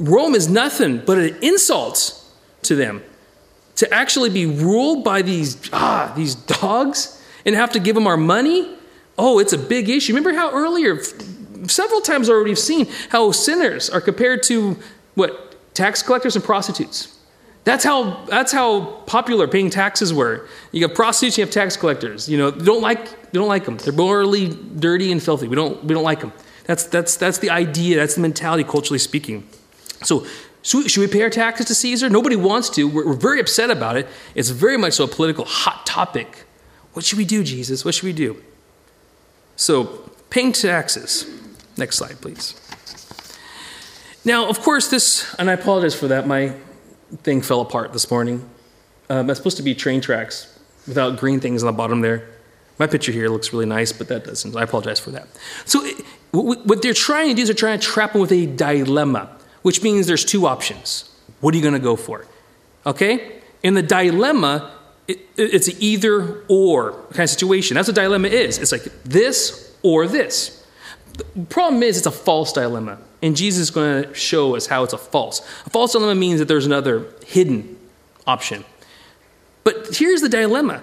Rome 0.00 0.34
is 0.34 0.48
nothing 0.48 0.98
but 0.98 1.18
an 1.18 1.36
insult 1.40 2.20
to 2.62 2.74
them 2.74 3.02
to 3.76 3.92
actually 3.92 4.30
be 4.30 4.46
ruled 4.46 5.04
by 5.04 5.22
these 5.22 5.56
ah 5.72 6.12
these 6.16 6.34
dogs 6.34 7.22
and 7.44 7.54
have 7.54 7.72
to 7.72 7.80
give 7.80 7.94
them 7.94 8.06
our 8.06 8.16
money? 8.16 8.76
Oh 9.18 9.38
it's 9.38 9.52
a 9.52 9.58
big 9.58 9.88
issue. 9.88 10.12
Remember 10.12 10.36
how 10.38 10.50
earlier 10.52 11.02
several 11.66 12.00
times 12.00 12.28
already 12.28 12.50
we've 12.50 12.58
seen 12.58 12.86
how 13.10 13.32
sinners 13.32 13.88
are 13.90 14.00
compared 14.00 14.42
to 14.44 14.76
what 15.14 15.56
tax 15.74 16.02
collectors 16.02 16.36
and 16.36 16.44
prostitutes. 16.44 17.18
That's 17.64 17.84
how 17.84 18.24
that's 18.26 18.52
how 18.52 19.02
popular 19.06 19.48
paying 19.48 19.70
taxes 19.70 20.12
were. 20.12 20.46
You 20.72 20.86
have 20.86 20.94
prostitutes 20.94 21.38
you 21.38 21.44
have 21.44 21.52
tax 21.52 21.76
collectors. 21.76 22.28
You 22.28 22.38
know 22.38 22.50
don't 22.50 22.82
like 22.82 23.10
they 23.32 23.38
don't 23.38 23.48
like 23.48 23.64
them 23.64 23.76
they're 23.78 23.92
morally 23.92 24.48
dirty 24.78 25.10
and 25.12 25.22
filthy. 25.22 25.48
We 25.48 25.56
don't 25.56 25.82
we 25.84 25.94
don't 25.94 26.04
like 26.04 26.20
them 26.20 26.32
that's 26.64 26.84
that's 26.84 27.16
that's 27.16 27.38
the 27.38 27.50
idea 27.50 27.96
that's 27.96 28.14
the 28.14 28.20
mentality 28.20 28.64
culturally 28.64 28.98
speaking. 28.98 29.46
So 30.02 30.26
should 30.64 30.96
we 30.96 31.06
pay 31.06 31.22
our 31.22 31.30
taxes 31.30 31.66
to 31.66 31.74
Caesar? 31.74 32.08
Nobody 32.08 32.36
wants 32.36 32.70
to. 32.70 32.88
We're, 32.88 33.06
we're 33.06 33.12
very 33.12 33.38
upset 33.38 33.70
about 33.70 33.96
it. 33.96 34.08
It's 34.34 34.48
very 34.48 34.78
much 34.78 34.94
so 34.94 35.04
a 35.04 35.08
political 35.08 35.44
hot 35.44 35.84
topic. 35.84 36.44
What 36.94 37.04
should 37.04 37.18
we 37.18 37.26
do, 37.26 37.44
Jesus? 37.44 37.84
What 37.84 37.94
should 37.94 38.04
we 38.04 38.14
do? 38.14 38.42
So, 39.56 40.10
paying 40.30 40.52
taxes. 40.52 41.30
Next 41.76 41.98
slide, 41.98 42.20
please. 42.20 42.58
Now, 44.24 44.48
of 44.48 44.60
course, 44.60 44.88
this, 44.88 45.34
and 45.38 45.50
I 45.50 45.52
apologize 45.52 45.94
for 45.94 46.08
that, 46.08 46.26
my 46.26 46.54
thing 47.22 47.42
fell 47.42 47.60
apart 47.60 47.92
this 47.92 48.10
morning. 48.10 48.48
Um, 49.10 49.28
it's 49.28 49.38
supposed 49.38 49.58
to 49.58 49.62
be 49.62 49.74
train 49.74 50.00
tracks 50.00 50.58
without 50.86 51.18
green 51.18 51.40
things 51.40 51.62
on 51.62 51.66
the 51.66 51.76
bottom 51.76 52.00
there. 52.00 52.26
My 52.78 52.86
picture 52.86 53.12
here 53.12 53.28
looks 53.28 53.52
really 53.52 53.66
nice, 53.66 53.92
but 53.92 54.08
that 54.08 54.24
doesn't. 54.24 54.56
I 54.56 54.62
apologize 54.62 54.98
for 54.98 55.10
that. 55.10 55.28
So, 55.66 55.86
what 56.32 56.80
they're 56.80 56.94
trying 56.94 57.28
to 57.28 57.34
do 57.34 57.42
is 57.42 57.48
they're 57.48 57.54
trying 57.54 57.78
to 57.78 57.86
trap 57.86 58.14
him 58.14 58.22
with 58.22 58.32
a 58.32 58.46
dilemma 58.46 59.28
which 59.64 59.82
means 59.82 60.06
there's 60.06 60.26
two 60.26 60.46
options. 60.46 61.10
What 61.40 61.54
are 61.54 61.56
you 61.56 61.62
going 61.62 61.72
to 61.72 61.80
go 61.80 61.96
for? 61.96 62.26
Okay? 62.84 63.40
In 63.62 63.72
the 63.72 63.82
dilemma, 63.82 64.70
it, 65.08 65.20
it's 65.38 65.68
an 65.68 65.76
either 65.80 66.44
or 66.48 66.92
kind 67.12 67.20
of 67.20 67.30
situation. 67.30 67.74
That's 67.74 67.88
what 67.88 67.94
dilemma 67.94 68.28
is. 68.28 68.58
It's 68.58 68.72
like 68.72 68.84
this 69.04 69.74
or 69.82 70.06
this. 70.06 70.62
The 71.16 71.24
problem 71.46 71.82
is 71.82 71.96
it's 71.96 72.06
a 72.06 72.10
false 72.10 72.52
dilemma, 72.52 72.98
and 73.22 73.34
Jesus 73.34 73.62
is 73.62 73.70
going 73.70 74.04
to 74.04 74.14
show 74.14 74.54
us 74.54 74.66
how 74.66 74.84
it's 74.84 74.92
a 74.92 74.98
false. 74.98 75.40
A 75.64 75.70
false 75.70 75.92
dilemma 75.92 76.14
means 76.14 76.40
that 76.40 76.46
there's 76.46 76.66
another 76.66 77.06
hidden 77.26 77.78
option. 78.26 78.66
But 79.62 79.96
here's 79.96 80.20
the 80.20 80.28
dilemma. 80.28 80.82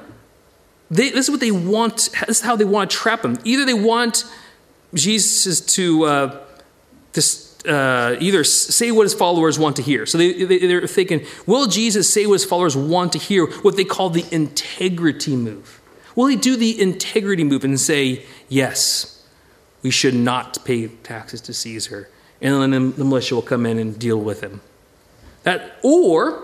They, 0.89 1.11
this 1.11 1.25
is 1.25 1.29
what 1.29 1.39
they 1.39 1.51
want. 1.51 2.09
This 2.27 2.39
is 2.39 2.41
how 2.41 2.55
they 2.55 2.65
want 2.65 2.89
to 2.89 2.97
trap 2.97 3.23
him. 3.23 3.37
Either 3.43 3.63
they 3.63 3.75
want 3.75 4.25
Jesus 4.95 5.61
to, 5.75 6.03
uh, 6.05 6.45
this, 7.13 7.50
uh, 7.67 8.15
either 8.19 8.43
say 8.43 8.91
what 8.91 9.03
his 9.03 9.13
followers 9.13 9.59
want 9.59 9.75
to 9.75 9.81
hear. 9.81 10.05
So 10.05 10.17
they, 10.17 10.43
they, 10.43 10.59
they're 10.59 10.87
thinking, 10.87 11.25
will 11.45 11.67
Jesus 11.67 12.11
say 12.11 12.25
what 12.25 12.33
his 12.33 12.45
followers 12.45 12.75
want 12.75 13.13
to 13.13 13.19
hear? 13.19 13.45
What 13.61 13.77
they 13.77 13.83
call 13.83 14.09
the 14.09 14.25
integrity 14.31 15.35
move. 15.35 15.81
Will 16.15 16.27
he 16.27 16.35
do 16.35 16.55
the 16.55 16.79
integrity 16.81 17.43
move 17.43 17.63
and 17.63 17.79
say, 17.79 18.25
yes, 18.49 19.25
we 19.81 19.91
should 19.91 20.15
not 20.15 20.63
pay 20.65 20.87
taxes 20.87 21.41
to 21.41 21.53
Caesar? 21.53 22.09
And 22.41 22.73
then 22.73 22.91
the 22.91 23.05
militia 23.05 23.35
will 23.35 23.41
come 23.41 23.65
in 23.65 23.77
and 23.77 23.97
deal 23.97 24.19
with 24.19 24.41
him. 24.41 24.61
That, 25.43 25.77
or 25.83 26.43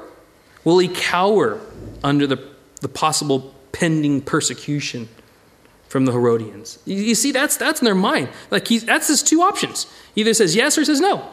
will 0.63 0.79
he 0.79 0.87
cower 0.87 1.59
under 2.03 2.27
the, 2.27 2.47
the 2.81 2.87
possible 2.87 3.53
pending 3.71 4.21
persecution 4.21 5.09
from 5.87 6.05
the 6.05 6.11
Herodians? 6.11 6.79
You, 6.85 6.97
you 6.97 7.15
see, 7.15 7.31
that's, 7.31 7.57
that's 7.57 7.81
in 7.81 7.85
their 7.85 7.95
mind. 7.95 8.29
Like 8.51 8.67
he's, 8.67 8.85
that's 8.85 9.07
his 9.07 9.23
two 9.23 9.41
options. 9.41 9.87
He 10.17 10.21
either 10.21 10.33
says 10.33 10.55
yes 10.55 10.79
or 10.79 10.83
says 10.83 10.99
no. 10.99 11.29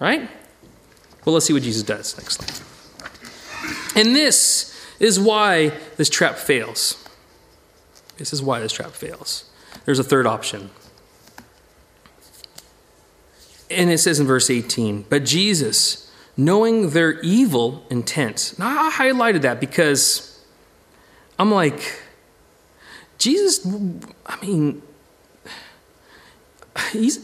Right? 0.00 0.30
Well, 1.26 1.34
let's 1.34 1.44
see 1.44 1.52
what 1.52 1.62
Jesus 1.62 1.82
does. 1.82 2.16
Next 2.16 2.40
slide. 2.40 3.94
And 3.94 4.16
this 4.16 4.74
is 4.98 5.20
why 5.20 5.74
this 5.98 6.08
trap 6.08 6.36
fails. 6.36 7.06
This 8.16 8.32
is 8.32 8.42
why 8.42 8.58
this 8.60 8.72
trap 8.72 8.92
fails. 8.92 9.50
There's 9.84 9.98
a 9.98 10.02
third 10.02 10.26
option. 10.26 10.70
And 13.70 13.90
it 13.90 13.98
says 13.98 14.18
in 14.18 14.26
verse 14.26 14.48
18, 14.48 15.04
but 15.10 15.26
Jesus, 15.26 16.10
knowing 16.38 16.90
their 16.90 17.20
evil 17.20 17.84
intent. 17.90 18.54
Now, 18.58 18.86
I 18.86 18.90
highlighted 18.92 19.42
that 19.42 19.60
because 19.60 20.42
I'm 21.38 21.50
like, 21.50 22.00
Jesus, 23.18 23.66
I 24.24 24.40
mean, 24.40 24.80
he's 26.92 27.22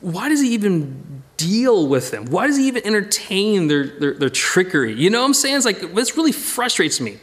why 0.00 0.28
does 0.28 0.40
he 0.40 0.54
even 0.54 1.22
deal 1.36 1.86
with 1.86 2.10
them? 2.10 2.26
Why 2.26 2.46
does 2.46 2.56
he 2.56 2.66
even 2.66 2.84
entertain 2.84 3.68
their, 3.68 3.86
their, 3.86 4.14
their, 4.14 4.30
trickery? 4.30 4.94
You 4.94 5.08
know 5.08 5.20
what 5.20 5.26
I'm 5.26 5.34
saying? 5.34 5.56
It's 5.56 5.64
like, 5.64 5.94
this 5.94 6.16
really 6.16 6.32
frustrates 6.32 7.00
me. 7.00 7.18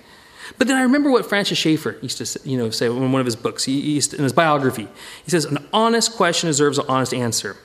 But 0.58 0.68
then 0.68 0.78
I 0.78 0.84
remember 0.84 1.12
what 1.12 1.26
Francis 1.26 1.58
Schaeffer 1.58 1.98
used 2.02 2.18
to 2.18 2.50
you 2.50 2.58
know, 2.58 2.70
say 2.70 2.86
in 2.86 3.12
one 3.12 3.20
of 3.20 3.26
his 3.26 3.36
books, 3.36 3.66
he, 3.66 3.82
he 3.82 4.16
in 4.16 4.24
his 4.24 4.32
biography. 4.32 4.88
He 5.24 5.32
says, 5.32 5.44
An 5.44 5.58
honest 5.74 6.14
question 6.14 6.48
deserves 6.48 6.78
an 6.78 6.86
honest 6.88 7.14
answer. 7.14 7.58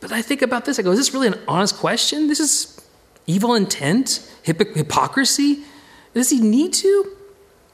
But 0.00 0.12
I 0.12 0.22
think 0.22 0.42
about 0.42 0.64
this, 0.64 0.78
I 0.78 0.82
go, 0.82 0.90
Is 0.90 0.98
this 0.98 1.14
really 1.14 1.28
an 1.28 1.38
honest 1.46 1.76
question? 1.76 2.26
This 2.26 2.40
is 2.40 2.84
evil 3.26 3.54
intent, 3.54 4.28
hypocrisy? 4.42 5.62
Does 6.14 6.30
he 6.30 6.40
need 6.40 6.72
to? 6.74 7.16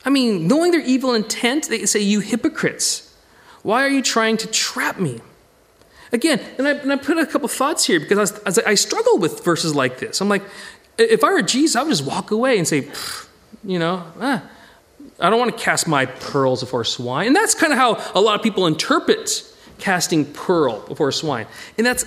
I 0.05 0.11
mean, 0.11 0.49
knowing 0.49 0.73
their 0.73 0.81
evil 0.81 1.15
intent, 1.15 1.69
they 1.69 1.87
say, 1.87 2.01
You 2.01 2.21
hypocrites, 2.21 3.17
why 3.63 3.85
are 3.85 3.91
you 3.91 4.03
trying 4.03 4.37
to 4.39 4.49
trap 4.49 4.99
me? 4.99 5.21
Again, 6.13 6.41
and 6.59 6.69
I, 6.69 6.73
and 6.73 6.93
I 6.93 6.97
put 6.97 7.17
a 7.17 7.25
couple 7.25 7.49
thoughts 7.49 7.87
here 7.87 7.99
because 7.99 8.19
I, 8.19 8.21
was, 8.21 8.39
as 8.41 8.59
I 8.59 8.75
struggle 8.75 9.19
with 9.19 9.43
verses 9.45 9.75
like 9.75 9.99
this. 9.99 10.21
I'm 10.21 10.29
like, 10.29 10.43
if 10.99 11.25
I 11.25 11.33
were 11.33 11.43
Jesus, 11.43 11.75
I 11.75 11.83
would 11.83 11.91
just 11.91 12.05
walk 12.05 12.31
away 12.31 12.59
and 12.59 12.69
say, 12.69 12.91
you 13.65 13.79
know, 13.79 14.05
ah, 14.21 14.43
I 15.19 15.31
don't 15.31 15.39
want 15.39 15.57
to 15.57 15.63
cast 15.63 15.89
my 15.89 16.07
pearls 16.07 16.61
before 16.61 16.85
swine. 16.85 17.29
And 17.29 17.37
that's 17.37 17.55
kind 17.55 17.73
of 17.73 17.79
how 17.79 18.13
a 18.15 18.21
lot 18.21 18.35
of 18.35 18.43
people 18.43 18.67
interpret 18.67 19.43
casting 19.79 20.27
pearl 20.33 20.81
before 20.87 21.13
swine. 21.13 21.47
And 21.79 21.87
that's 21.87 22.05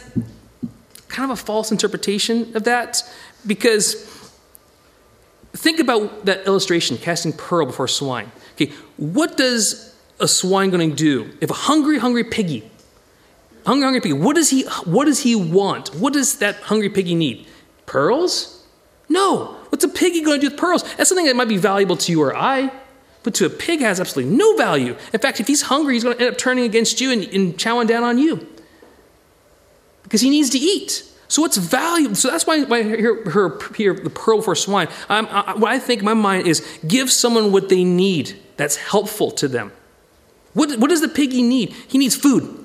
kind 1.07 1.31
of 1.31 1.39
a 1.39 1.41
false 1.41 1.71
interpretation 1.71 2.55
of 2.55 2.65
that 2.65 3.01
because 3.47 3.95
think 5.53 5.79
about 5.79 6.25
that 6.25 6.45
illustration 6.45 6.97
casting 6.97 7.33
pearl 7.33 7.65
before 7.65 7.87
swine. 7.87 8.31
Okay, 8.53 8.71
what 8.97 9.37
does 9.37 9.95
a 10.19 10.27
swine 10.27 10.69
going 10.69 10.89
to 10.89 10.95
do 10.95 11.37
if 11.41 11.49
a 11.49 11.53
hungry, 11.53 11.97
hungry 11.97 12.23
piggy, 12.23 12.69
hungry, 13.65 13.83
hungry 13.83 14.01
piggy, 14.01 14.13
what 14.13 14.35
does 14.35 14.49
he, 14.49 14.63
what 14.85 15.05
does 15.05 15.19
he 15.19 15.35
want? 15.35 15.95
What 15.95 16.13
does 16.13 16.37
that 16.39 16.55
hungry 16.57 16.89
piggy 16.89 17.15
need? 17.15 17.47
Pearls? 17.85 18.63
No. 19.09 19.57
What's 19.69 19.83
a 19.83 19.89
piggy 19.89 20.21
going 20.21 20.39
to 20.39 20.47
do 20.47 20.51
with 20.51 20.59
pearls? 20.59 20.83
That's 20.95 21.09
something 21.09 21.25
that 21.25 21.35
might 21.35 21.47
be 21.47 21.57
valuable 21.57 21.97
to 21.97 22.11
you 22.11 22.21
or 22.21 22.35
I, 22.35 22.71
but 23.23 23.33
to 23.35 23.45
a 23.45 23.49
pig 23.49 23.81
has 23.81 23.99
absolutely 23.99 24.35
no 24.35 24.55
value. 24.55 24.95
In 25.13 25.19
fact, 25.19 25.39
if 25.39 25.47
he's 25.47 25.63
hungry, 25.63 25.95
he's 25.95 26.03
going 26.03 26.17
to 26.17 26.23
end 26.23 26.33
up 26.33 26.37
turning 26.37 26.63
against 26.63 27.01
you 27.01 27.11
and, 27.11 27.23
and 27.23 27.57
chowing 27.57 27.87
down 27.87 28.03
on 28.03 28.17
you 28.17 28.47
because 30.03 30.21
he 30.21 30.29
needs 30.29 30.49
to 30.51 30.59
eat. 30.59 31.03
So 31.27 31.41
what's 31.41 31.57
value? 31.57 32.13
So 32.13 32.29
that's 32.29 32.45
why, 32.45 32.63
why 32.63 32.79
I 32.79 32.83
hear 32.83 33.29
her 33.31 33.49
the 33.49 34.11
pearl 34.13 34.41
for 34.41 34.55
swine. 34.55 34.87
I, 35.09 35.55
what 35.57 35.71
I 35.71 35.79
think 35.79 35.99
in 35.99 36.05
my 36.05 36.13
mind 36.13 36.47
is 36.47 36.65
give 36.87 37.11
someone 37.11 37.51
what 37.51 37.69
they 37.69 37.83
need 37.83 38.39
that's 38.57 38.75
helpful 38.75 39.31
to 39.31 39.47
them. 39.47 39.71
What, 40.53 40.79
what 40.79 40.89
does 40.89 41.01
the 41.01 41.09
piggy 41.09 41.41
need? 41.41 41.73
He 41.87 41.97
needs 41.97 42.15
food. 42.15 42.64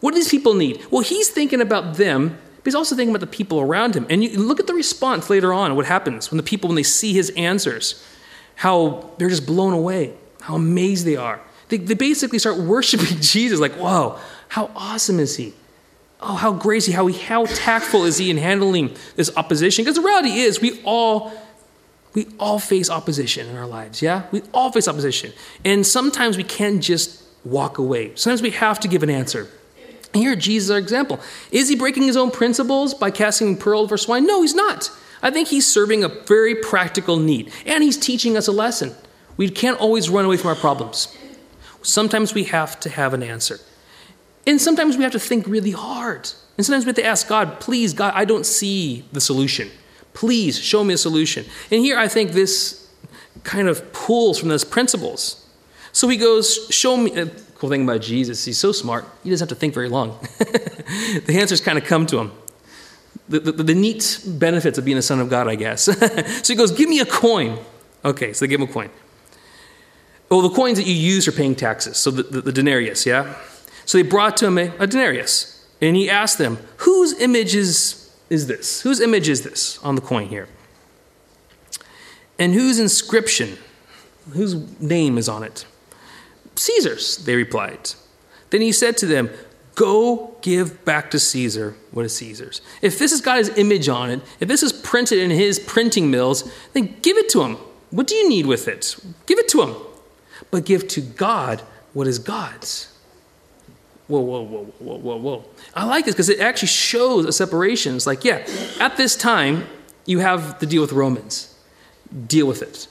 What 0.00 0.12
do 0.12 0.16
these 0.16 0.28
people 0.28 0.54
need? 0.54 0.84
Well, 0.90 1.02
he's 1.02 1.28
thinking 1.28 1.60
about 1.60 1.96
them 1.96 2.38
but 2.66 2.70
he's 2.70 2.74
also 2.74 2.96
thinking 2.96 3.14
about 3.14 3.20
the 3.20 3.28
people 3.28 3.60
around 3.60 3.94
him. 3.94 4.08
And 4.10 4.24
you 4.24 4.40
look 4.40 4.58
at 4.58 4.66
the 4.66 4.74
response 4.74 5.30
later 5.30 5.52
on, 5.52 5.76
what 5.76 5.86
happens 5.86 6.32
when 6.32 6.36
the 6.36 6.42
people, 6.42 6.66
when 6.66 6.74
they 6.74 6.82
see 6.82 7.12
his 7.12 7.30
answers, 7.36 8.04
how 8.56 9.08
they're 9.18 9.28
just 9.28 9.46
blown 9.46 9.72
away, 9.72 10.14
how 10.40 10.56
amazed 10.56 11.06
they 11.06 11.14
are. 11.14 11.40
They, 11.68 11.76
they 11.76 11.94
basically 11.94 12.40
start 12.40 12.58
worshiping 12.58 13.06
Jesus, 13.20 13.60
like, 13.60 13.74
whoa, 13.74 14.18
how 14.48 14.72
awesome 14.74 15.20
is 15.20 15.36
he? 15.36 15.54
Oh, 16.20 16.34
how 16.34 16.58
he? 16.58 16.90
How, 16.90 17.06
he, 17.06 17.16
how 17.16 17.46
tactful 17.46 18.02
is 18.02 18.18
he 18.18 18.30
in 18.30 18.36
handling 18.36 18.96
this 19.14 19.30
opposition? 19.36 19.84
Because 19.84 19.94
the 19.94 20.02
reality 20.02 20.32
is, 20.40 20.60
we 20.60 20.82
all 20.82 21.30
we 22.14 22.26
all 22.40 22.58
face 22.58 22.90
opposition 22.90 23.46
in 23.46 23.56
our 23.56 23.68
lives, 23.68 24.02
yeah? 24.02 24.24
We 24.32 24.42
all 24.52 24.72
face 24.72 24.88
opposition. 24.88 25.32
And 25.64 25.86
sometimes 25.86 26.36
we 26.36 26.42
can't 26.42 26.82
just 26.82 27.22
walk 27.44 27.78
away. 27.78 28.16
Sometimes 28.16 28.42
we 28.42 28.50
have 28.50 28.80
to 28.80 28.88
give 28.88 29.04
an 29.04 29.10
answer. 29.10 29.48
Here, 30.14 30.36
Jesus 30.36 30.66
is 30.66 30.70
our 30.70 30.78
example. 30.78 31.20
Is 31.50 31.68
he 31.68 31.76
breaking 31.76 32.04
his 32.04 32.16
own 32.16 32.30
principles 32.30 32.94
by 32.94 33.10
casting 33.10 33.56
pearl 33.56 33.80
over 33.80 33.96
swine? 33.96 34.26
No, 34.26 34.42
he's 34.42 34.54
not. 34.54 34.90
I 35.22 35.30
think 35.30 35.48
he's 35.48 35.66
serving 35.66 36.04
a 36.04 36.08
very 36.08 36.54
practical 36.54 37.18
need, 37.18 37.52
and 37.64 37.82
he's 37.82 37.96
teaching 37.96 38.36
us 38.36 38.48
a 38.48 38.52
lesson. 38.52 38.94
We 39.36 39.50
can't 39.50 39.78
always 39.78 40.08
run 40.08 40.24
away 40.24 40.36
from 40.36 40.48
our 40.48 40.56
problems. 40.56 41.14
Sometimes 41.82 42.34
we 42.34 42.44
have 42.44 42.80
to 42.80 42.90
have 42.90 43.14
an 43.14 43.22
answer. 43.22 43.60
And 44.46 44.60
sometimes 44.60 44.96
we 44.96 45.02
have 45.02 45.12
to 45.12 45.18
think 45.18 45.46
really 45.46 45.72
hard. 45.72 46.30
And 46.56 46.64
sometimes 46.64 46.84
we 46.84 46.90
have 46.90 46.96
to 46.96 47.04
ask 47.04 47.28
God, 47.28 47.60
please, 47.60 47.92
God, 47.92 48.12
I 48.14 48.24
don't 48.24 48.46
see 48.46 49.04
the 49.12 49.20
solution. 49.20 49.70
Please 50.14 50.58
show 50.58 50.82
me 50.84 50.94
a 50.94 50.98
solution. 50.98 51.44
And 51.70 51.80
here 51.80 51.98
I 51.98 52.08
think 52.08 52.32
this 52.32 52.88
kind 53.44 53.68
of 53.68 53.92
pulls 53.92 54.38
from 54.38 54.48
those 54.48 54.64
principles. 54.64 55.44
So 55.92 56.08
he 56.08 56.16
goes, 56.16 56.68
Show 56.70 56.96
me, 56.96 57.18
uh, 57.18 57.26
cool 57.58 57.70
thing 57.70 57.82
about 57.82 58.00
Jesus, 58.02 58.44
he's 58.44 58.58
so 58.58 58.72
smart, 58.72 59.06
he 59.24 59.30
doesn't 59.30 59.48
have 59.48 59.56
to 59.56 59.58
think 59.58 59.74
very 59.74 59.88
long. 59.88 60.18
the 60.38 61.38
answers 61.40 61.60
kind 61.60 61.78
of 61.78 61.84
come 61.84 62.06
to 62.06 62.18
him. 62.18 62.32
The, 63.28 63.40
the, 63.40 63.52
the, 63.52 63.74
neat 63.74 64.22
benefits 64.24 64.78
of 64.78 64.84
being 64.84 64.98
a 64.98 65.02
son 65.02 65.18
of 65.18 65.28
God, 65.28 65.48
I 65.48 65.56
guess. 65.56 65.82
so 66.44 66.52
he 66.52 66.54
goes, 66.54 66.70
Give 66.70 66.88
me 66.88 67.00
a 67.00 67.06
coin. 67.06 67.58
Okay, 68.04 68.32
so 68.32 68.44
they 68.44 68.48
give 68.48 68.60
him 68.60 68.68
a 68.68 68.72
coin. 68.72 68.90
Well, 70.28 70.42
the 70.42 70.50
coins 70.50 70.78
that 70.78 70.86
you 70.86 70.94
use 70.94 71.24
for 71.24 71.32
paying 71.32 71.54
taxes, 71.54 71.96
so 71.96 72.10
the, 72.10 72.22
the, 72.22 72.40
the 72.40 72.52
denarius, 72.52 73.06
yeah? 73.06 73.34
So 73.84 73.98
they 73.98 74.08
brought 74.08 74.36
to 74.38 74.46
him 74.46 74.58
a, 74.58 74.72
a, 74.78 74.86
denarius, 74.86 75.66
and 75.80 75.96
he 75.96 76.10
asked 76.10 76.38
them, 76.38 76.58
Whose 76.78 77.18
image 77.20 77.54
is, 77.54 78.14
is 78.28 78.46
this? 78.46 78.82
Whose 78.82 79.00
image 79.00 79.28
is 79.28 79.42
this 79.42 79.78
on 79.78 79.94
the 79.94 80.00
coin 80.00 80.28
here? 80.28 80.48
And 82.38 82.52
whose 82.54 82.78
inscription, 82.78 83.56
whose 84.32 84.80
name 84.80 85.16
is 85.16 85.28
on 85.28 85.42
it? 85.42 85.64
Caesar's, 86.56 87.18
they 87.18 87.36
replied. 87.36 87.92
Then 88.50 88.60
he 88.60 88.72
said 88.72 88.96
to 88.98 89.06
them, 89.06 89.30
Go 89.74 90.34
give 90.40 90.84
back 90.86 91.10
to 91.10 91.18
Caesar 91.18 91.76
what 91.90 92.06
is 92.06 92.16
Caesar's. 92.16 92.62
If 92.80 92.98
this 92.98 93.10
has 93.10 93.20
got 93.20 93.36
his 93.36 93.50
image 93.58 93.90
on 93.90 94.10
it, 94.10 94.22
if 94.40 94.48
this 94.48 94.62
is 94.62 94.72
printed 94.72 95.18
in 95.18 95.30
his 95.30 95.58
printing 95.58 96.10
mills, 96.10 96.50
then 96.72 96.96
give 97.02 97.18
it 97.18 97.28
to 97.30 97.42
him. 97.42 97.58
What 97.90 98.06
do 98.06 98.14
you 98.14 98.26
need 98.26 98.46
with 98.46 98.68
it? 98.68 98.96
Give 99.26 99.38
it 99.38 99.48
to 99.48 99.62
him. 99.62 99.76
But 100.50 100.64
give 100.64 100.88
to 100.88 101.02
God 101.02 101.60
what 101.92 102.06
is 102.06 102.18
God's. 102.18 102.92
Whoa, 104.08 104.20
whoa, 104.20 104.42
whoa, 104.44 104.64
whoa, 104.78 104.96
whoa, 104.96 105.16
whoa. 105.16 105.44
I 105.74 105.84
like 105.84 106.04
this 106.04 106.14
because 106.14 106.28
it 106.28 106.40
actually 106.40 106.68
shows 106.68 107.26
a 107.26 107.32
separation. 107.32 107.96
It's 107.96 108.06
like, 108.06 108.24
yeah, 108.24 108.46
at 108.80 108.96
this 108.96 109.14
time, 109.16 109.66
you 110.06 110.20
have 110.20 110.58
to 110.60 110.66
deal 110.66 110.80
with 110.80 110.92
Romans. 110.92 111.54
Deal 112.26 112.46
with 112.46 112.62
it. 112.62 112.86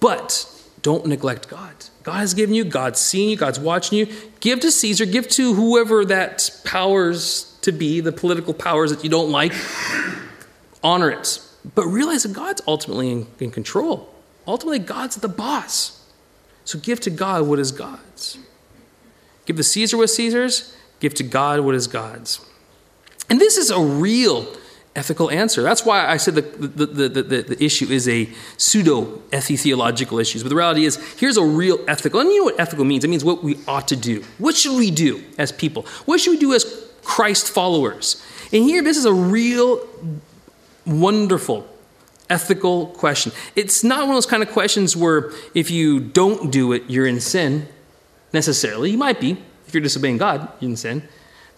But 0.00 0.52
don't 0.82 1.06
neglect 1.06 1.48
God. 1.48 1.86
God 2.06 2.18
has 2.18 2.34
given 2.34 2.54
you, 2.54 2.62
God's 2.62 3.00
seeing 3.00 3.30
you, 3.30 3.36
God's 3.36 3.58
watching 3.58 3.98
you. 3.98 4.06
Give 4.38 4.60
to 4.60 4.70
Caesar, 4.70 5.06
give 5.06 5.26
to 5.30 5.54
whoever 5.54 6.04
that 6.04 6.48
powers 6.62 7.58
to 7.62 7.72
be, 7.72 7.98
the 7.98 8.12
political 8.12 8.54
powers 8.54 8.92
that 8.92 9.02
you 9.02 9.10
don't 9.10 9.32
like. 9.32 9.52
Honor 10.84 11.10
it. 11.10 11.40
But 11.74 11.86
realize 11.86 12.22
that 12.22 12.32
God's 12.32 12.62
ultimately 12.64 13.10
in, 13.10 13.26
in 13.40 13.50
control. 13.50 14.14
Ultimately, 14.46 14.78
God's 14.78 15.16
the 15.16 15.26
boss. 15.26 16.00
So 16.64 16.78
give 16.78 17.00
to 17.00 17.10
God 17.10 17.48
what 17.48 17.58
is 17.58 17.72
God's. 17.72 18.38
Give 19.44 19.56
to 19.56 19.64
Caesar 19.64 19.96
what 19.96 20.08
Caesar's, 20.08 20.76
give 21.00 21.12
to 21.14 21.24
God 21.24 21.58
what 21.58 21.74
is 21.74 21.88
God's. 21.88 22.38
And 23.28 23.40
this 23.40 23.56
is 23.56 23.72
a 23.72 23.80
real 23.80 24.46
ethical 24.96 25.30
answer. 25.30 25.62
That's 25.62 25.84
why 25.84 26.06
I 26.06 26.16
said 26.16 26.34
the, 26.34 26.42
the, 26.42 26.86
the, 26.86 27.08
the, 27.22 27.42
the 27.42 27.64
issue 27.64 27.86
is 27.86 28.08
a 28.08 28.28
pseudo 28.56 29.04
theological 29.30 30.18
issue. 30.18 30.42
But 30.42 30.48
the 30.48 30.56
reality 30.56 30.84
is, 30.84 30.96
here's 31.18 31.36
a 31.36 31.44
real 31.44 31.78
ethical. 31.86 32.20
And 32.20 32.30
you 32.30 32.38
know 32.38 32.44
what 32.44 32.58
ethical 32.58 32.84
means? 32.84 33.04
It 33.04 33.08
means 33.08 33.24
what 33.24 33.44
we 33.44 33.58
ought 33.68 33.86
to 33.88 33.96
do. 33.96 34.24
What 34.38 34.56
should 34.56 34.76
we 34.76 34.90
do 34.90 35.22
as 35.38 35.52
people? 35.52 35.82
What 36.06 36.20
should 36.20 36.32
we 36.32 36.38
do 36.38 36.54
as 36.54 36.64
Christ 37.04 37.48
followers? 37.50 38.24
And 38.52 38.64
here, 38.64 38.82
this 38.82 38.96
is 38.96 39.04
a 39.04 39.12
real, 39.12 39.86
wonderful, 40.86 41.68
ethical 42.30 42.86
question. 42.88 43.32
It's 43.54 43.84
not 43.84 44.00
one 44.00 44.10
of 44.10 44.16
those 44.16 44.26
kind 44.26 44.42
of 44.42 44.50
questions 44.50 44.96
where 44.96 45.30
if 45.54 45.70
you 45.70 46.00
don't 46.00 46.50
do 46.50 46.72
it, 46.72 46.84
you're 46.88 47.06
in 47.06 47.20
sin 47.20 47.68
necessarily. 48.32 48.90
You 48.90 48.98
might 48.98 49.20
be. 49.20 49.36
If 49.66 49.74
you're 49.74 49.82
disobeying 49.82 50.18
God, 50.18 50.48
you're 50.60 50.70
in 50.70 50.76
sin. 50.76 51.08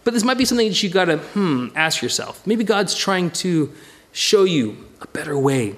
But 0.08 0.14
this 0.14 0.24
might 0.24 0.38
be 0.38 0.46
something 0.46 0.68
that 0.68 0.82
you 0.82 0.88
got 0.88 1.04
to 1.04 1.18
hmm, 1.18 1.66
ask 1.74 2.00
yourself. 2.00 2.46
Maybe 2.46 2.64
God's 2.64 2.94
trying 2.94 3.30
to 3.32 3.70
show 4.10 4.44
you 4.44 4.86
a 5.02 5.06
better 5.08 5.38
way, 5.38 5.76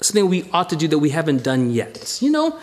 something 0.00 0.28
we 0.28 0.50
ought 0.52 0.68
to 0.70 0.74
do 0.74 0.88
that 0.88 0.98
we 0.98 1.10
haven't 1.10 1.44
done 1.44 1.70
yet. 1.70 2.18
You 2.20 2.32
know? 2.32 2.58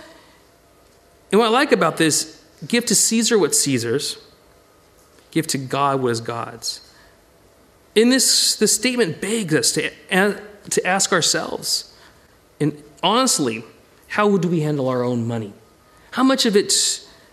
And 1.32 1.40
what 1.40 1.46
I 1.46 1.52
like 1.52 1.72
about 1.72 1.96
this, 1.96 2.44
give 2.68 2.86
to 2.88 2.96
Caesar 2.96 3.40
what 3.40 3.56
Caesar's, 3.56 4.18
give 5.32 5.48
to 5.48 5.58
God 5.58 6.02
what 6.02 6.10
is 6.10 6.20
God's. 6.20 6.82
In 7.96 8.10
this, 8.10 8.58
this 8.58 8.76
statement 8.76 9.22
begs 9.22 9.56
us 9.56 9.72
to, 9.72 9.92
to 10.70 10.86
ask 10.86 11.14
ourselves, 11.14 11.96
and 12.60 12.84
honestly, 13.02 13.64
how 14.10 14.36
do 14.36 14.50
we 14.50 14.60
handle 14.60 14.90
our 14.90 15.02
own 15.02 15.26
money? 15.26 15.54
How 16.12 16.24
much 16.24 16.46
of 16.46 16.58
it, 16.58 16.74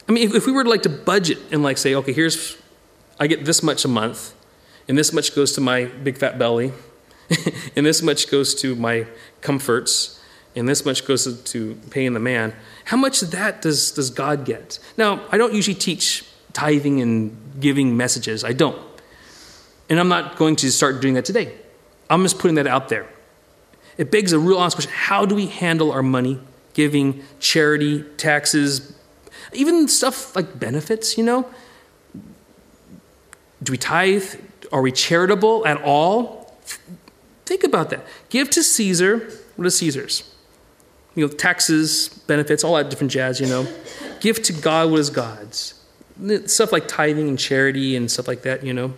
I 0.08 0.12
mean, 0.12 0.28
if, 0.28 0.36
if 0.36 0.46
we 0.46 0.52
were 0.52 0.62
to 0.62 0.70
like 0.70 0.82
to 0.82 0.88
budget 0.88 1.38
and 1.50 1.64
like 1.64 1.78
say, 1.78 1.96
okay, 1.96 2.12
here's 2.12 2.62
I 3.23 3.29
get 3.29 3.45
this 3.45 3.62
much 3.62 3.85
a 3.85 3.88
month, 3.88 4.35
and 4.88 4.99
this 4.99 5.12
much 5.12 5.33
goes 5.33 5.52
to 5.52 5.61
my 5.61 5.85
big 5.85 6.19
fat 6.19 6.41
belly, 6.41 6.73
and 7.76 7.87
this 7.87 8.02
much 8.02 8.29
goes 8.29 8.52
to 8.57 8.75
my 8.75 9.07
comforts, 9.41 10.21
and 10.57 10.69
this 10.69 10.85
much 10.85 11.07
goes 11.07 11.41
to, 11.41 11.75
paying 11.91 12.14
the 12.14 12.19
man. 12.19 12.52
How 12.87 12.97
much 12.97 13.23
of 13.23 13.31
that 13.31 13.62
does, 13.62 13.93
does 13.93 14.11
God 14.11 14.45
get? 14.45 14.81
Now, 14.97 15.25
I 15.31 15.38
don't 15.38 15.55
usually 15.55 15.76
teach 15.76 16.25
tithing 16.52 17.00
and 17.00 17.61
giving 17.61 17.97
messages. 17.97 18.43
I 18.43 18.55
don't. 18.55 18.83
And 19.88 20.00
I'm 20.00 20.09
not 20.09 20.35
going 20.35 20.57
to 20.57 20.73
start 20.73 21.00
doing 21.00 21.14
that 21.14 21.25
today. 21.25 21.55
I'm 22.11 22.25
just 22.25 22.41
putting 22.41 22.57
that 22.57 22.67
out 22.67 22.88
there. 22.88 23.09
It 23.99 24.11
begs 24.11 24.33
a 24.33 24.38
real 24.41 24.59
honest 24.59 24.79
question 24.79 24.93
how 24.93 25.26
do 25.26 25.37
we 25.37 25.47
handle 25.47 25.93
our 25.93 26.02
money, 26.02 26.41
giving, 26.75 27.23
charity, 27.38 28.02
taxes, 28.17 28.97
even 29.52 29.87
stuff 29.87 30.35
like 30.35 30.59
benefits, 30.59 31.17
you 31.17 31.23
know? 31.23 31.49
Do 33.62 33.73
we 33.73 33.78
tithe? 33.78 34.35
Are 34.73 34.83
we 34.83 34.92
charitable 34.92 35.66
at 35.66 35.81
all? 35.83 36.54
Think 37.45 37.64
about 37.64 37.90
that. 37.90 38.04
Give 38.31 38.49
to 38.50 38.62
Caesar 38.62 39.31
what 39.57 39.66
is 39.66 39.76
Caesar's. 39.76 40.28
You 41.14 41.26
know, 41.26 41.33
taxes, 41.33 42.09
benefits, 42.26 42.64
all 42.64 42.76
that 42.76 42.88
different 42.88 43.12
jazz, 43.12 43.40
you 43.40 43.47
know. 43.47 43.66
Give 44.21 44.40
to 44.42 44.52
God 44.52 44.90
what 44.90 45.00
is 45.00 45.11
God's. 45.11 45.75
Stuff 46.47 46.73
like 46.73 46.88
tithing 46.88 47.28
and 47.28 47.38
charity 47.38 47.97
and 47.97 48.11
stuff 48.11 48.26
like 48.28 48.42
that, 48.42 48.64
you 48.64 48.73
know. 48.73 48.95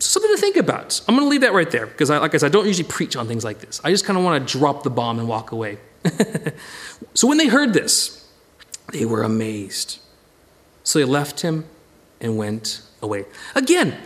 Something 0.00 0.34
to 0.34 0.40
think 0.40 0.56
about. 0.56 1.00
I'm 1.06 1.14
going 1.14 1.24
to 1.24 1.30
leave 1.30 1.42
that 1.42 1.52
right 1.52 1.70
there 1.70 1.86
because, 1.86 2.10
I, 2.10 2.18
like 2.18 2.34
I 2.34 2.38
said, 2.38 2.46
I 2.46 2.48
don't 2.50 2.66
usually 2.66 2.88
preach 2.88 3.14
on 3.14 3.28
things 3.28 3.44
like 3.44 3.60
this. 3.60 3.80
I 3.84 3.90
just 3.90 4.04
kind 4.04 4.18
of 4.18 4.24
want 4.24 4.46
to 4.46 4.58
drop 4.58 4.82
the 4.82 4.90
bomb 4.90 5.20
and 5.20 5.28
walk 5.28 5.52
away. 5.52 5.78
so 7.14 7.28
when 7.28 7.38
they 7.38 7.46
heard 7.46 7.72
this, 7.72 8.28
they 8.92 9.04
were 9.04 9.22
amazed. 9.22 10.00
So 10.82 10.98
they 10.98 11.04
left 11.04 11.42
him 11.42 11.64
and 12.20 12.36
went 12.36 12.82
away. 13.02 13.24
Again, 13.54 13.96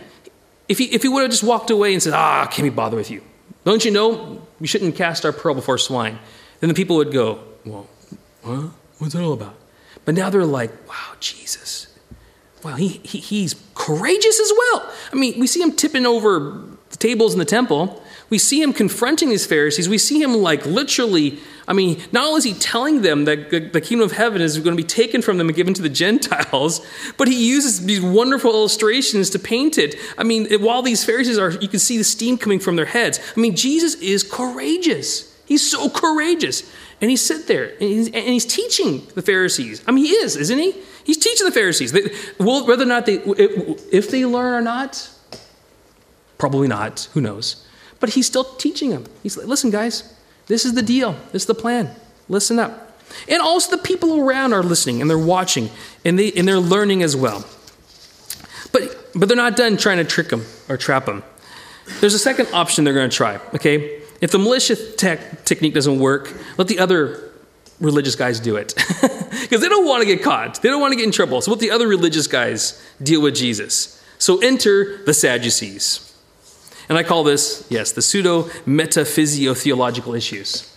if 0.67 0.77
he, 0.77 0.85
if 0.85 1.01
he 1.01 1.09
would 1.09 1.21
have 1.21 1.31
just 1.31 1.43
walked 1.43 1.69
away 1.69 1.93
and 1.93 2.01
said, 2.01 2.13
Ah, 2.13 2.45
can't 2.45 2.65
be 2.65 2.69
bothered 2.69 2.97
with 2.97 3.09
you. 3.09 3.23
Don't 3.65 3.83
you 3.83 3.91
know 3.91 4.41
we 4.59 4.67
shouldn't 4.67 4.95
cast 4.95 5.25
our 5.25 5.31
pearl 5.31 5.55
before 5.55 5.77
swine? 5.77 6.19
Then 6.59 6.67
the 6.67 6.73
people 6.73 6.95
would 6.97 7.11
go, 7.11 7.39
Well, 7.65 7.87
huh? 8.43 8.67
What's 8.97 9.13
that 9.13 9.23
all 9.23 9.33
about? 9.33 9.55
But 10.05 10.15
now 10.15 10.29
they're 10.29 10.45
like, 10.45 10.71
Wow, 10.87 11.13
Jesus. 11.19 11.87
Wow, 12.63 12.75
he, 12.75 12.87
he, 13.03 13.19
he's 13.19 13.55
courageous 13.73 14.39
as 14.39 14.51
well. 14.57 14.91
I 15.13 15.15
mean, 15.15 15.39
we 15.39 15.47
see 15.47 15.61
him 15.61 15.71
tipping 15.71 16.05
over 16.05 16.61
the 16.89 16.97
tables 16.97 17.33
in 17.33 17.39
the 17.39 17.45
temple. 17.45 18.03
We 18.29 18.37
see 18.37 18.61
him 18.61 18.73
confronting 18.73 19.29
these 19.29 19.45
Pharisees. 19.45 19.89
We 19.89 19.97
see 19.97 20.21
him 20.21 20.33
like 20.33 20.65
literally 20.65 21.39
I 21.69 21.73
mean, 21.73 22.01
not 22.11 22.25
only 22.25 22.39
is 22.39 22.43
he 22.45 22.55
telling 22.55 23.03
them 23.03 23.25
that 23.25 23.51
the 23.51 23.79
kingdom 23.79 24.01
of 24.03 24.13
heaven 24.13 24.41
is 24.41 24.57
going 24.57 24.75
to 24.75 24.83
be 24.83 24.87
taken 24.87 25.21
from 25.21 25.37
them 25.37 25.49
and 25.49 25.55
given 25.55 25.75
to 25.75 25.83
the 25.83 25.89
Gentiles, 25.89 26.83
but 27.17 27.27
he 27.27 27.47
uses 27.47 27.85
these 27.85 28.01
wonderful 28.01 28.51
illustrations 28.51 29.29
to 29.29 29.39
paint 29.39 29.77
it. 29.77 29.95
I 30.17 30.23
mean, 30.23 30.47
while 30.63 30.81
these 30.81 31.05
Pharisees 31.05 31.37
are, 31.37 31.51
you 31.51 31.67
can 31.67 31.79
see 31.79 31.99
the 31.99 32.03
steam 32.03 32.39
coming 32.39 32.59
from 32.59 32.75
their 32.75 32.87
heads. 32.87 33.19
I 33.37 33.39
mean, 33.39 33.55
Jesus 33.55 33.93
is 34.01 34.23
courageous. 34.23 35.31
He's 35.45 35.69
so 35.69 35.91
courageous. 35.91 36.63
And 37.01 37.11
he's 37.11 37.23
sit 37.23 37.47
there 37.47 37.69
and 37.73 37.81
he's, 37.81 38.07
and 38.07 38.15
he's 38.15 38.45
teaching 38.45 39.05
the 39.13 39.21
Pharisees. 39.21 39.83
I 39.87 39.91
mean, 39.91 40.05
he 40.05 40.11
is, 40.11 40.35
isn't 40.35 40.57
he? 40.57 40.75
He's 41.03 41.17
teaching 41.17 41.45
the 41.45 41.53
Pharisees. 41.53 41.93
Well, 42.39 42.65
whether 42.65 42.83
or 42.83 42.87
not 42.87 43.05
they, 43.05 43.19
if 43.91 44.09
they 44.09 44.25
learn 44.25 44.53
or 44.55 44.61
not, 44.61 45.07
probably 46.39 46.67
not. 46.67 47.07
Who 47.13 47.21
knows? 47.21 47.63
But 47.99 48.09
he's 48.09 48.25
still 48.25 48.43
teaching 48.43 48.91
them. 48.91 49.05
He's 49.23 49.37
like, 49.37 49.47
listen, 49.47 49.71
guys, 49.71 50.13
this 50.47 50.65
is 50.65 50.73
the 50.73 50.81
deal. 50.81 51.13
This 51.31 51.43
is 51.43 51.45
the 51.47 51.55
plan. 51.55 51.95
Listen 52.27 52.59
up. 52.59 52.97
And 53.27 53.41
also 53.41 53.75
the 53.75 53.81
people 53.81 54.19
around 54.19 54.53
are 54.53 54.63
listening 54.63 55.01
and 55.01 55.09
they're 55.09 55.17
watching 55.17 55.69
and, 56.05 56.17
they, 56.17 56.31
and 56.31 56.47
they're 56.47 56.59
learning 56.59 57.03
as 57.03 57.15
well. 57.15 57.45
But, 58.71 59.09
but 59.15 59.27
they're 59.27 59.37
not 59.37 59.55
done 59.55 59.77
trying 59.77 59.97
to 59.97 60.03
trick 60.03 60.29
them 60.29 60.45
or 60.67 60.77
trap 60.77 61.05
them. 61.05 61.23
There's 62.01 62.13
a 62.13 62.19
second 62.19 62.49
option 62.53 62.83
they're 62.83 62.93
going 62.93 63.09
to 63.09 63.15
try, 63.15 63.39
okay? 63.55 64.01
If 64.21 64.31
the 64.31 64.37
militia 64.37 64.75
tech 64.75 65.43
technique 65.43 65.73
doesn't 65.73 65.99
work, 65.99 66.33
let 66.57 66.67
the 66.67 66.79
other 66.79 67.31
religious 67.79 68.15
guys 68.15 68.39
do 68.39 68.55
it. 68.57 68.73
Because 69.29 69.61
they 69.61 69.69
don't 69.69 69.85
want 69.85 70.01
to 70.01 70.05
get 70.05 70.23
caught, 70.23 70.61
they 70.61 70.69
don't 70.69 70.81
want 70.81 70.91
to 70.91 70.95
get 70.95 71.05
in 71.05 71.11
trouble. 71.11 71.41
So 71.41 71.51
let 71.51 71.59
the 71.59 71.71
other 71.71 71.87
religious 71.87 72.27
guys 72.27 72.83
deal 73.01 73.21
with 73.21 73.35
Jesus. 73.35 74.03
So 74.17 74.39
enter 74.39 75.03
the 75.05 75.13
Sadducees. 75.13 76.08
And 76.89 76.97
I 76.97 77.03
call 77.03 77.23
this, 77.23 77.65
yes, 77.69 77.91
the 77.91 78.01
pseudo 78.01 78.43
metaphysio 78.65 79.55
theological 79.55 80.15
issues. 80.15 80.75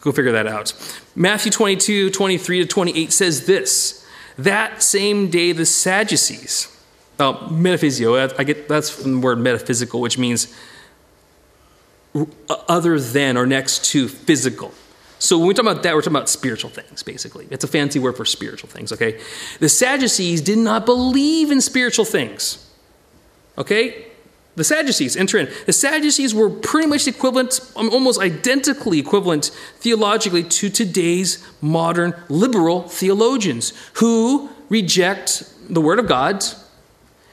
Go 0.00 0.10
figure 0.10 0.32
that 0.32 0.48
out. 0.48 0.72
Matthew 1.14 1.52
22, 1.52 2.10
23 2.10 2.60
to 2.60 2.66
28 2.66 3.12
says 3.12 3.46
this 3.46 4.06
That 4.36 4.82
same 4.82 5.30
day, 5.30 5.52
the 5.52 5.64
Sadducees, 5.64 6.76
oh, 7.20 7.48
metaphysio, 7.52 8.34
I 8.38 8.44
get 8.44 8.68
that's 8.68 8.90
from 8.90 9.12
the 9.12 9.18
word 9.20 9.38
metaphysical, 9.38 10.00
which 10.00 10.18
means 10.18 10.52
uh, 12.14 12.24
other 12.68 12.98
than 12.98 13.36
or 13.36 13.46
next 13.46 13.84
to 13.92 14.08
physical. 14.08 14.74
So 15.20 15.38
when 15.38 15.48
we 15.48 15.54
talk 15.54 15.64
about 15.64 15.82
that, 15.84 15.94
we're 15.94 16.02
talking 16.02 16.16
about 16.16 16.28
spiritual 16.28 16.70
things, 16.70 17.02
basically. 17.02 17.46
It's 17.50 17.64
a 17.64 17.68
fancy 17.68 17.98
word 17.98 18.16
for 18.16 18.24
spiritual 18.24 18.68
things, 18.68 18.92
okay? 18.92 19.20
The 19.60 19.68
Sadducees 19.68 20.40
did 20.40 20.58
not 20.58 20.84
believe 20.84 21.50
in 21.50 21.60
spiritual 21.60 22.04
things. 22.04 22.70
Okay? 23.56 24.06
The 24.56 24.64
Sadducees 24.64 25.16
enter 25.16 25.38
in. 25.38 25.48
The 25.66 25.72
Sadducees 25.72 26.34
were 26.34 26.48
pretty 26.48 26.86
much 26.86 27.08
equivalent, 27.08 27.60
um, 27.74 27.90
almost 27.90 28.20
identically 28.20 28.98
equivalent 28.98 29.46
theologically 29.78 30.44
to 30.44 30.68
today's 30.68 31.44
modern 31.60 32.14
liberal 32.28 32.82
theologians 32.82 33.72
who 33.94 34.48
reject 34.68 35.44
the 35.68 35.80
Word 35.80 35.98
of 35.98 36.06
God 36.06 36.44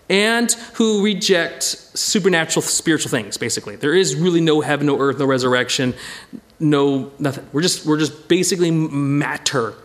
and 0.10 0.52
who 0.74 1.04
reject 1.04 1.64
supernatural 1.64 2.64
spiritual 2.64 3.10
things, 3.10 3.38
basically. 3.38 3.76
There 3.76 3.94
is 3.94 4.16
really 4.16 4.42
no 4.42 4.62
heaven, 4.62 4.88
no 4.88 5.00
earth, 5.00 5.20
no 5.20 5.26
resurrection, 5.26 5.94
no 6.60 7.12
nothing. 7.20 7.48
We're 7.54 7.62
just, 7.62 7.86
we're 7.86 8.00
just 8.00 8.28
basically 8.28 8.72
matter. 8.72 9.76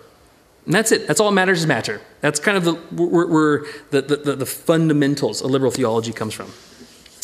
And 0.65 0.75
that's 0.75 0.91
it. 0.91 1.07
That's 1.07 1.21
all 1.21 1.31
that 1.31 1.35
matters 1.35 1.61
is 1.61 1.67
matter. 1.67 2.01
That's 2.23 2.41
kind 2.41 2.57
of 2.57 2.65
the, 2.65 2.75
where, 2.75 3.67
the, 3.91 4.03
the, 4.03 4.35
the 4.35 4.47
fundamentals 4.47 5.43
of 5.43 5.51
liberal 5.51 5.71
theology 5.71 6.13
comes 6.13 6.35
from. 6.35 6.51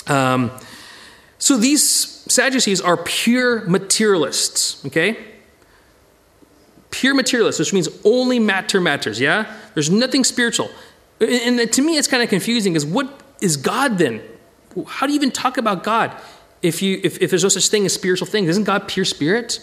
Um, 0.06 0.50
so 1.38 1.56
these 1.56 2.12
Sadducees 2.28 2.80
are 2.80 2.96
pure 2.96 3.68
materialists, 3.68 4.84
okay? 4.86 5.16
Pure 6.90 7.14
materialists, 7.14 7.58
which 7.58 7.72
means 7.72 7.88
only 8.04 8.38
matter 8.38 8.80
matters, 8.80 9.20
yeah? 9.20 9.52
There's 9.74 9.90
nothing 9.90 10.24
spiritual. 10.24 10.70
And 11.20 11.72
to 11.72 11.82
me, 11.82 11.98
it's 11.98 12.08
kind 12.08 12.22
of 12.22 12.28
confusing 12.28 12.72
because 12.72 12.86
what 12.86 13.20
is 13.40 13.56
God 13.56 13.98
then? 13.98 14.22
How 14.86 15.06
do 15.06 15.12
you 15.12 15.16
even 15.16 15.30
talk 15.30 15.58
about 15.58 15.82
God 15.82 16.12
if, 16.62 16.80
you, 16.80 17.00
if, 17.02 17.20
if 17.20 17.30
there's 17.30 17.42
no 17.42 17.48
such 17.48 17.68
thing 17.68 17.84
as 17.86 17.92
spiritual 17.92 18.26
things? 18.26 18.48
Isn't 18.48 18.64
God 18.64 18.88
pure 18.88 19.04
spirit? 19.04 19.58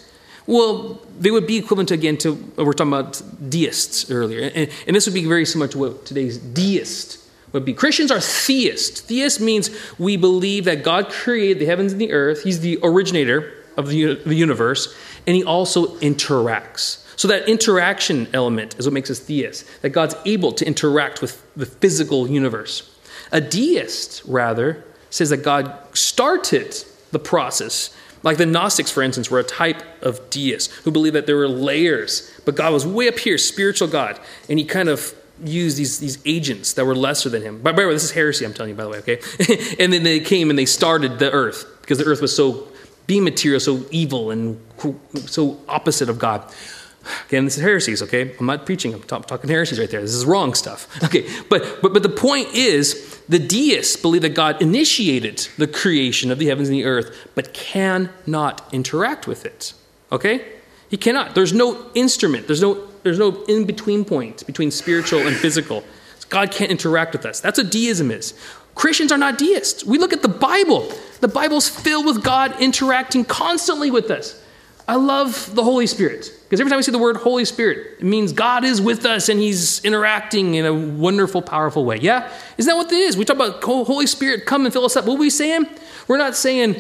Well, 0.47 1.02
they 1.17 1.32
would 1.32 1.47
be 1.47 1.58
equivalent 1.58 1.91
again 1.91 2.17
to, 2.17 2.34
we're 2.58 2.73
talking 2.73 2.91
about 2.91 3.21
deists 3.49 4.12
earlier. 4.12 4.52
And, 4.54 4.69
and 4.86 4.95
this 4.95 5.06
would 5.06 5.13
be 5.13 5.25
very 5.25 5.45
similar 5.45 5.69
to 5.69 5.78
what 5.78 6.06
today's 6.06 6.38
deist 6.38 7.29
would 7.52 7.66
be. 7.66 7.74
Christians 7.74 8.12
are 8.12 8.20
theists. 8.20 9.02
Theist 9.02 9.40
means 9.40 9.70
we 9.98 10.18
believe 10.18 10.66
that 10.66 10.84
God 10.84 11.10
created 11.10 11.60
the 11.60 11.66
heavens 11.66 11.92
and 11.92 12.02
the 12.02 12.12
earth. 12.12 12.44
He's 12.44 12.60
the 12.60 12.80
originator 12.84 13.54
of 13.78 13.88
the, 13.88 14.16
the 14.16 14.36
universe, 14.36 14.96
and 15.26 15.36
he 15.36 15.44
also 15.44 15.88
interacts. 15.98 17.06
So 17.16 17.28
that 17.28 17.50
interaction 17.50 18.28
element 18.34 18.78
is 18.80 18.86
what 18.86 18.94
makes 18.94 19.10
us 19.10 19.20
theists, 19.20 19.66
that 19.82 19.90
God's 19.90 20.16
able 20.26 20.52
to 20.54 20.66
interact 20.66 21.22
with 21.22 21.46
the 21.56 21.66
physical 21.66 22.30
universe. 22.30 22.96
A 23.32 23.42
deist, 23.42 24.24
rather, 24.26 24.84
says 25.10 25.30
that 25.30 25.44
God 25.44 25.78
started 25.94 26.76
the 27.12 27.20
process. 27.20 27.96
Like 28.24 28.38
the 28.38 28.46
Gnostics, 28.46 28.92
for 28.92 29.02
instance, 29.02 29.32
were 29.32 29.40
a 29.40 29.44
type 29.44 29.84
of 30.04 30.30
deist 30.30 30.72
who 30.84 30.92
believed 30.92 31.16
that 31.16 31.26
there 31.26 31.38
were 31.38 31.48
layers, 31.48 32.32
but 32.46 32.56
God 32.56 32.74
was 32.74 32.86
way 32.86 33.08
up 33.08 33.18
here, 33.18 33.38
spiritual 33.38 33.88
God, 33.88 34.20
and 34.50 34.60
he 34.60 34.66
kind 34.66 34.90
of 34.90 35.14
used 35.43 35.78
these, 35.78 35.99
these 35.99 36.17
agents 36.25 36.73
that 36.73 36.86
were 36.86 36.95
lesser 36.95 37.30
than 37.30 37.41
him. 37.41 37.62
By, 37.62 37.71
by 37.71 37.82
the 37.82 37.88
way, 37.88 37.93
this 37.93 38.04
is 38.04 38.12
heresy, 38.12 38.45
I'm 38.45 38.54
telling 38.54 38.71
you, 38.71 38.75
by 38.75 38.84
the 38.84 38.89
way, 38.89 38.97
okay? 38.99 39.19
and 39.80 39.91
then 39.93 40.04
they 40.04 40.19
came 40.19 40.49
and 40.49 40.58
they 40.58 40.65
started 40.65 41.19
the 41.19 41.32
earth 41.32 41.65
because 41.82 41.97
the 41.97 42.06
earth 42.06 42.21
was 42.21 42.36
so 42.36 42.67
being 43.08 43.23
material, 43.23 43.60
so 43.60 43.86
evil 43.89 44.30
and 44.30 44.60
so 45.25 45.60
opposite 45.67 46.10
of 46.10 46.19
God. 46.19 46.43
Again, 47.28 47.45
this 47.45 47.58
is 47.58 47.63
heresies, 47.63 48.04
okay? 48.04 48.36
I'm 48.39 48.45
not 48.45 48.65
preaching, 48.65 48.93
I'm 48.93 49.02
talk, 49.02 49.25
talking 49.25 49.49
heresies 49.49 49.80
right 49.80 49.89
there. 49.89 50.02
This 50.02 50.13
is 50.13 50.25
wrong 50.25 50.54
stuff. 50.54 50.88
Okay, 51.04 51.28
but, 51.49 51.82
but, 51.82 51.93
but 51.93 52.04
the 52.04 52.10
point 52.10 52.49
is 52.54 53.19
the 53.28 53.39
deists 53.39 53.95
believe 53.95 54.21
that 54.21 54.36
God 54.36 54.62
initiated 54.62 55.47
the 55.58 55.65
creation 55.65 56.30
of 56.30 56.38
the 56.38 56.47
heavens 56.47 56.67
and 56.69 56.78
the 56.78 56.86
earth, 56.86 57.30
but 57.34 57.54
cannot 57.54 58.71
interact 58.71 59.25
with 59.25 59.45
it. 59.45 59.73
Okay? 60.12 60.45
He 60.89 60.97
cannot. 60.97 61.36
There's 61.36 61.54
no 61.54 61.89
instrument, 61.95 62.47
there's 62.47 62.62
no, 62.62 62.88
there's 63.04 63.20
no 63.20 63.44
in 63.46 63.66
between 63.66 64.06
point 64.06 64.46
between 64.46 64.72
spiritual 64.72 65.28
and 65.28 65.36
physical. 65.36 65.84
God 66.30 66.52
can't 66.52 66.72
interact 66.72 67.14
with 67.14 67.26
us. 67.26 67.40
That's 67.40 67.58
what 67.58 67.72
deism 67.72 68.12
is. 68.12 68.34
Christians 68.76 69.12
are 69.12 69.18
not 69.18 69.38
deists. 69.38 69.84
We 69.84 69.98
look 69.98 70.14
at 70.14 70.22
the 70.22 70.28
Bible. 70.30 70.92
The 71.22 71.28
Bible's 71.28 71.68
filled 71.68 72.06
with 72.06 72.24
God 72.24 72.62
interacting 72.62 73.26
constantly 73.26 73.92
with 73.92 74.10
us. 74.12 74.42
I 74.88 74.96
love 74.96 75.54
the 75.54 75.64
Holy 75.64 75.86
Spirit 75.86 76.32
because 76.44 76.60
every 76.60 76.72
time 76.72 76.80
I 76.80 76.82
see 76.82 76.92
the 76.92 76.98
word 76.98 77.18
Holy 77.18 77.46
Spirit, 77.46 78.00
it 78.00 78.06
means 78.06 78.34
God 78.34 78.64
is 78.64 78.82
with 78.82 79.06
us 79.06 79.30
and 79.30 79.40
He's 79.40 79.84
interacting 79.86 80.56
in 80.56 80.66
a 80.66 80.74
wonderful, 80.74 81.44
powerful 81.44 81.86
way. 81.86 81.98
Yeah? 81.98 82.32
Isn't 82.58 82.68
that 82.68 82.76
what 82.76 82.92
it 82.92 82.96
is? 82.96 83.16
We 83.16 83.24
talk 83.24 83.36
about 83.36 83.64
Holy 83.64 84.08
Spirit, 84.08 84.48
come 84.48 84.66
and 84.66 84.74
fill 84.74 84.86
us 84.86 84.96
up. 84.96 85.06
What 85.06 85.16
are 85.16 85.20
we 85.20 85.30
saying? 85.30 85.68
We're 86.08 86.18
not 86.18 86.36
saying 86.36 86.76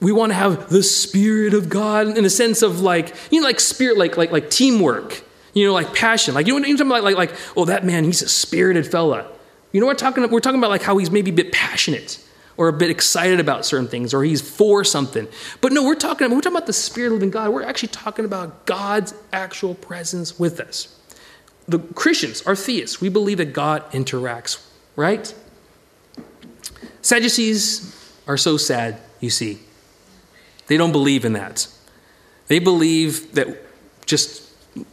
we 0.00 0.12
want 0.12 0.30
to 0.30 0.34
have 0.34 0.70
the 0.70 0.82
Spirit 0.82 1.52
of 1.52 1.68
God 1.68 2.16
in 2.16 2.24
a 2.24 2.30
sense 2.30 2.62
of 2.62 2.80
like, 2.80 3.14
you 3.30 3.40
know, 3.40 3.46
like 3.46 3.60
spirit, 3.60 3.98
like 3.98 4.16
like 4.16 4.30
like 4.30 4.48
teamwork, 4.48 5.22
you 5.56 5.66
know, 5.66 5.72
like 5.72 5.94
passion. 5.94 6.34
Like, 6.34 6.46
you 6.46 6.52
know 6.52 6.58
I'm 6.58 6.76
talking 6.76 6.90
about? 6.90 7.02
Like, 7.02 7.16
like, 7.16 7.34
oh, 7.56 7.64
that 7.64 7.82
man, 7.82 8.04
he's 8.04 8.20
a 8.20 8.28
spirited 8.28 8.86
fella. 8.86 9.26
You 9.72 9.80
know 9.80 9.86
we're 9.86 9.94
talking 9.94 10.28
We're 10.30 10.40
talking 10.40 10.58
about 10.60 10.68
like 10.68 10.82
how 10.82 10.98
he's 10.98 11.10
maybe 11.10 11.30
a 11.30 11.34
bit 11.34 11.50
passionate 11.50 12.22
or 12.58 12.68
a 12.68 12.74
bit 12.74 12.90
excited 12.90 13.40
about 13.40 13.64
certain 13.64 13.88
things 13.88 14.12
or 14.12 14.22
he's 14.22 14.42
for 14.42 14.84
something. 14.84 15.26
But 15.62 15.72
no, 15.72 15.82
we're 15.82 15.94
talking, 15.94 16.30
we're 16.30 16.42
talking 16.42 16.56
about 16.56 16.66
the 16.66 16.74
Spirit 16.74 17.08
of 17.08 17.12
living 17.14 17.30
God. 17.30 17.54
We're 17.54 17.62
actually 17.62 17.88
talking 17.88 18.26
about 18.26 18.66
God's 18.66 19.14
actual 19.32 19.74
presence 19.74 20.38
with 20.38 20.60
us. 20.60 20.94
The 21.66 21.78
Christians 21.78 22.42
are 22.42 22.54
theists. 22.54 23.00
We 23.00 23.08
believe 23.08 23.38
that 23.38 23.54
God 23.54 23.90
interacts, 23.92 24.62
right? 24.94 25.34
Sadducees 27.00 27.94
are 28.26 28.36
so 28.36 28.58
sad, 28.58 29.00
you 29.20 29.30
see. 29.30 29.60
They 30.66 30.76
don't 30.76 30.92
believe 30.92 31.24
in 31.24 31.32
that. 31.32 31.66
They 32.48 32.58
believe 32.58 33.32
that 33.34 33.62
just 34.04 34.45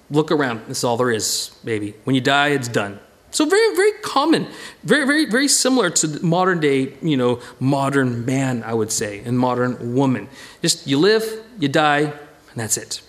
look 0.10 0.32
around, 0.32 0.62
this 0.68 0.80
is 0.80 0.84
all 0.84 0.98
there 0.98 1.12
is, 1.12 1.52
baby. 1.64 1.96
When 2.04 2.16
you 2.16 2.22
die, 2.22 2.50
it's 2.50 2.68
done. 2.68 3.00
So 3.32 3.46
very, 3.46 3.76
very 3.76 3.94
common, 4.04 4.48
very, 4.84 5.08
very, 5.08 5.26
very 5.26 5.48
similar 5.48 5.90
to 5.90 6.24
modern 6.24 6.60
day, 6.60 6.94
you 7.02 7.18
know, 7.18 7.42
modern 7.60 8.26
man, 8.26 8.62
I 8.64 8.76
would 8.76 8.92
say, 8.92 9.22
and 9.26 9.40
modern 9.40 9.96
woman. 9.96 10.30
Just 10.62 10.86
you 10.86 11.00
live, 11.00 11.24
you 11.60 11.68
die, 11.68 12.02
and 12.02 12.14
that's 12.56 12.78
it. 12.78 13.02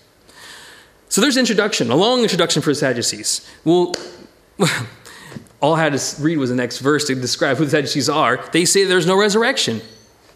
So 1.11 1.21
there's 1.21 1.37
introduction, 1.37 1.91
a 1.91 1.97
long 1.97 2.23
introduction 2.23 2.63
for 2.63 2.71
the 2.71 2.75
Sadducees. 2.75 3.47
Well, 3.65 3.93
all 5.61 5.75
I 5.75 5.83
had 5.83 5.97
to 5.97 6.23
read 6.23 6.39
was 6.39 6.49
the 6.49 6.57
next 6.57 6.79
verse 6.79 7.07
to 7.09 7.15
describe 7.15 7.59
who 7.59 7.67
the 7.67 7.71
Sadducees 7.71 8.09
are. 8.09 8.43
They 8.53 8.65
say 8.65 8.85
there's 8.85 9.07
no 9.07 9.17
resurrection, 9.17 9.83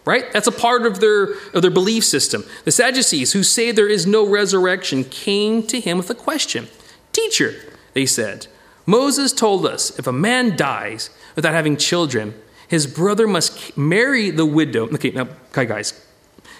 right? 0.08 0.32
That's 0.32 0.46
a 0.46 0.52
part 0.52 0.86
of 0.86 1.00
their, 1.00 1.34
of 1.52 1.60
their 1.60 1.70
belief 1.70 2.02
system. 2.02 2.44
The 2.64 2.72
Sadducees, 2.72 3.34
who 3.34 3.42
say 3.42 3.70
there 3.70 3.86
is 3.86 4.06
no 4.06 4.26
resurrection, 4.26 5.04
came 5.04 5.62
to 5.66 5.78
him 5.78 5.98
with 5.98 6.08
a 6.08 6.14
question. 6.14 6.68
Teacher, 7.12 7.54
they 7.92 8.06
said, 8.06 8.46
Moses 8.86 9.34
told 9.34 9.66
us 9.66 9.98
if 9.98 10.06
a 10.06 10.12
man 10.12 10.56
dies 10.56 11.10
without 11.36 11.52
having 11.52 11.76
children, 11.76 12.34
his 12.68 12.86
brother 12.86 13.26
must 13.26 13.76
marry 13.76 14.30
the 14.30 14.46
widow. 14.46 14.88
Okay, 14.94 15.10
now, 15.10 15.28
okay, 15.50 15.66
guys, 15.66 15.92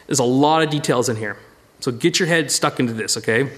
there's 0.07 0.19
a 0.19 0.25
lot 0.25 0.63
of 0.63 0.69
details 0.69 1.09
in 1.09 1.17
here. 1.17 1.39
So 1.81 1.91
get 1.91 2.19
your 2.19 2.29
head 2.29 2.51
stuck 2.51 2.79
into 2.79 2.93
this, 2.93 3.17
okay? 3.17 3.51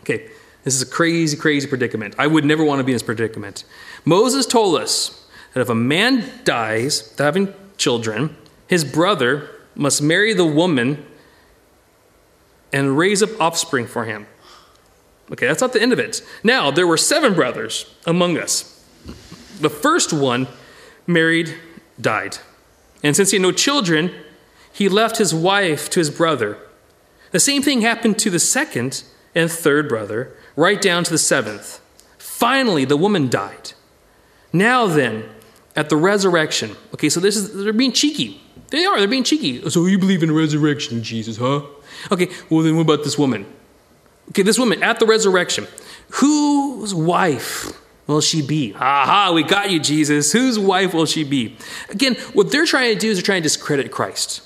Okay, 0.00 0.30
this 0.64 0.74
is 0.74 0.80
a 0.80 0.86
crazy, 0.86 1.36
crazy 1.36 1.68
predicament. 1.68 2.14
I 2.18 2.26
would 2.26 2.46
never 2.46 2.64
want 2.64 2.78
to 2.78 2.84
be 2.84 2.92
in 2.92 2.94
this 2.94 3.02
predicament. 3.02 3.64
Moses 4.06 4.46
told 4.46 4.80
us 4.80 5.28
that 5.52 5.60
if 5.60 5.68
a 5.68 5.74
man 5.74 6.24
dies 6.44 7.10
without 7.10 7.26
having 7.26 7.52
children, 7.76 8.34
his 8.70 8.84
brother 8.84 9.50
must 9.74 10.00
marry 10.00 10.32
the 10.32 10.46
woman 10.46 11.04
and 12.72 12.96
raise 12.96 13.20
up 13.20 13.40
offspring 13.40 13.88
for 13.88 14.04
him. 14.04 14.28
Okay, 15.32 15.48
that's 15.48 15.60
not 15.60 15.72
the 15.72 15.82
end 15.82 15.92
of 15.92 15.98
it. 15.98 16.22
Now, 16.44 16.70
there 16.70 16.86
were 16.86 16.96
seven 16.96 17.34
brothers 17.34 17.92
among 18.06 18.38
us. 18.38 18.86
The 19.58 19.68
first 19.68 20.12
one 20.12 20.46
married, 21.04 21.52
died. 22.00 22.38
And 23.02 23.16
since 23.16 23.32
he 23.32 23.38
had 23.38 23.42
no 23.42 23.50
children, 23.50 24.12
he 24.72 24.88
left 24.88 25.16
his 25.16 25.34
wife 25.34 25.90
to 25.90 25.98
his 25.98 26.10
brother. 26.10 26.56
The 27.32 27.40
same 27.40 27.62
thing 27.62 27.80
happened 27.80 28.20
to 28.20 28.30
the 28.30 28.38
second 28.38 29.02
and 29.34 29.50
third 29.50 29.88
brother, 29.88 30.32
right 30.54 30.80
down 30.80 31.02
to 31.02 31.10
the 31.10 31.18
seventh. 31.18 31.80
Finally, 32.18 32.84
the 32.84 32.96
woman 32.96 33.28
died. 33.28 33.72
Now 34.52 34.86
then, 34.86 35.28
at 35.74 35.88
the 35.88 35.96
resurrection, 35.96 36.76
okay, 36.94 37.08
so 37.08 37.18
this 37.18 37.36
is, 37.36 37.64
they're 37.64 37.72
being 37.72 37.90
cheeky. 37.90 38.40
They 38.70 38.84
are, 38.84 38.98
they're 38.98 39.08
being 39.08 39.24
cheeky. 39.24 39.68
So 39.68 39.86
you 39.86 39.98
believe 39.98 40.22
in 40.22 40.32
resurrection, 40.32 41.02
Jesus, 41.02 41.36
huh? 41.36 41.62
Okay, 42.10 42.28
well 42.48 42.62
then 42.62 42.76
what 42.76 42.82
about 42.82 43.04
this 43.04 43.18
woman? 43.18 43.46
Okay, 44.30 44.42
this 44.42 44.58
woman 44.58 44.82
at 44.82 45.00
the 45.00 45.06
resurrection, 45.06 45.66
whose 46.10 46.94
wife 46.94 47.72
will 48.06 48.20
she 48.20 48.42
be? 48.42 48.74
Aha, 48.74 49.32
we 49.34 49.42
got 49.42 49.70
you, 49.70 49.80
Jesus. 49.80 50.32
Whose 50.32 50.58
wife 50.58 50.94
will 50.94 51.06
she 51.06 51.24
be? 51.24 51.56
Again, 51.88 52.14
what 52.32 52.50
they're 52.50 52.66
trying 52.66 52.94
to 52.94 52.98
do 52.98 53.10
is 53.10 53.16
they're 53.18 53.22
trying 53.22 53.42
to 53.42 53.48
discredit 53.48 53.90
Christ. 53.90 54.42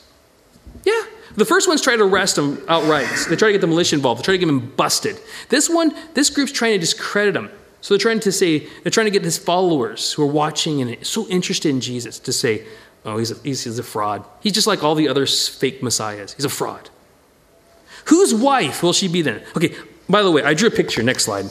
Yeah. 0.85 1.03
The 1.37 1.45
first 1.45 1.67
one's 1.67 1.83
trying 1.83 1.99
to 1.99 2.05
arrest 2.05 2.39
him 2.39 2.63
outright. 2.69 3.09
They 3.29 3.37
try 3.37 3.49
to 3.49 3.53
get 3.53 3.61
the 3.61 3.67
militia 3.67 3.97
involved. 3.97 4.21
They 4.21 4.25
try 4.25 4.35
to 4.35 4.39
get 4.39 4.49
him 4.49 4.71
busted. 4.77 5.19
This 5.49 5.69
one, 5.69 5.93
this 6.15 6.31
group's 6.31 6.53
trying 6.53 6.75
to 6.75 6.79
discredit 6.79 7.35
him. 7.35 7.51
So 7.81 7.95
they're 7.95 7.99
trying 7.99 8.21
to 8.21 8.33
say, 8.33 8.67
they're 8.83 8.91
trying 8.91 9.07
to 9.07 9.11
get 9.11 9.25
his 9.25 9.37
followers 9.37 10.13
who 10.13 10.23
are 10.23 10.33
watching 10.33 10.81
and 10.81 11.05
so 11.05 11.27
interested 11.29 11.69
in 11.71 11.81
Jesus 11.81 12.19
to 12.21 12.33
say, 12.33 12.65
oh, 13.05 13.19
he's 13.19 13.31
a, 13.31 13.35
he's, 13.43 13.65
he's 13.65 13.79
a 13.79 13.83
fraud. 13.83 14.25
He's 14.41 14.53
just 14.53 14.67
like 14.67 14.83
all 14.83 14.95
the 14.95 15.09
other 15.09 15.27
fake 15.27 15.83
messiahs. 15.83 16.35
He's 16.35 16.45
a 16.45 16.51
fraud. 16.51 16.91
Whose 18.07 18.35
wife 18.35 18.83
will 18.83 18.93
she 18.93 19.09
be 19.09 19.23
then? 19.23 19.43
Okay, 19.57 19.75
by 20.09 20.23
the 20.23 20.31
way, 20.31 20.43
I 20.43 20.55
drew 20.55 20.69
a 20.69 20.73
picture. 20.73 21.03
Next 21.03 21.25
slide. 21.25 21.47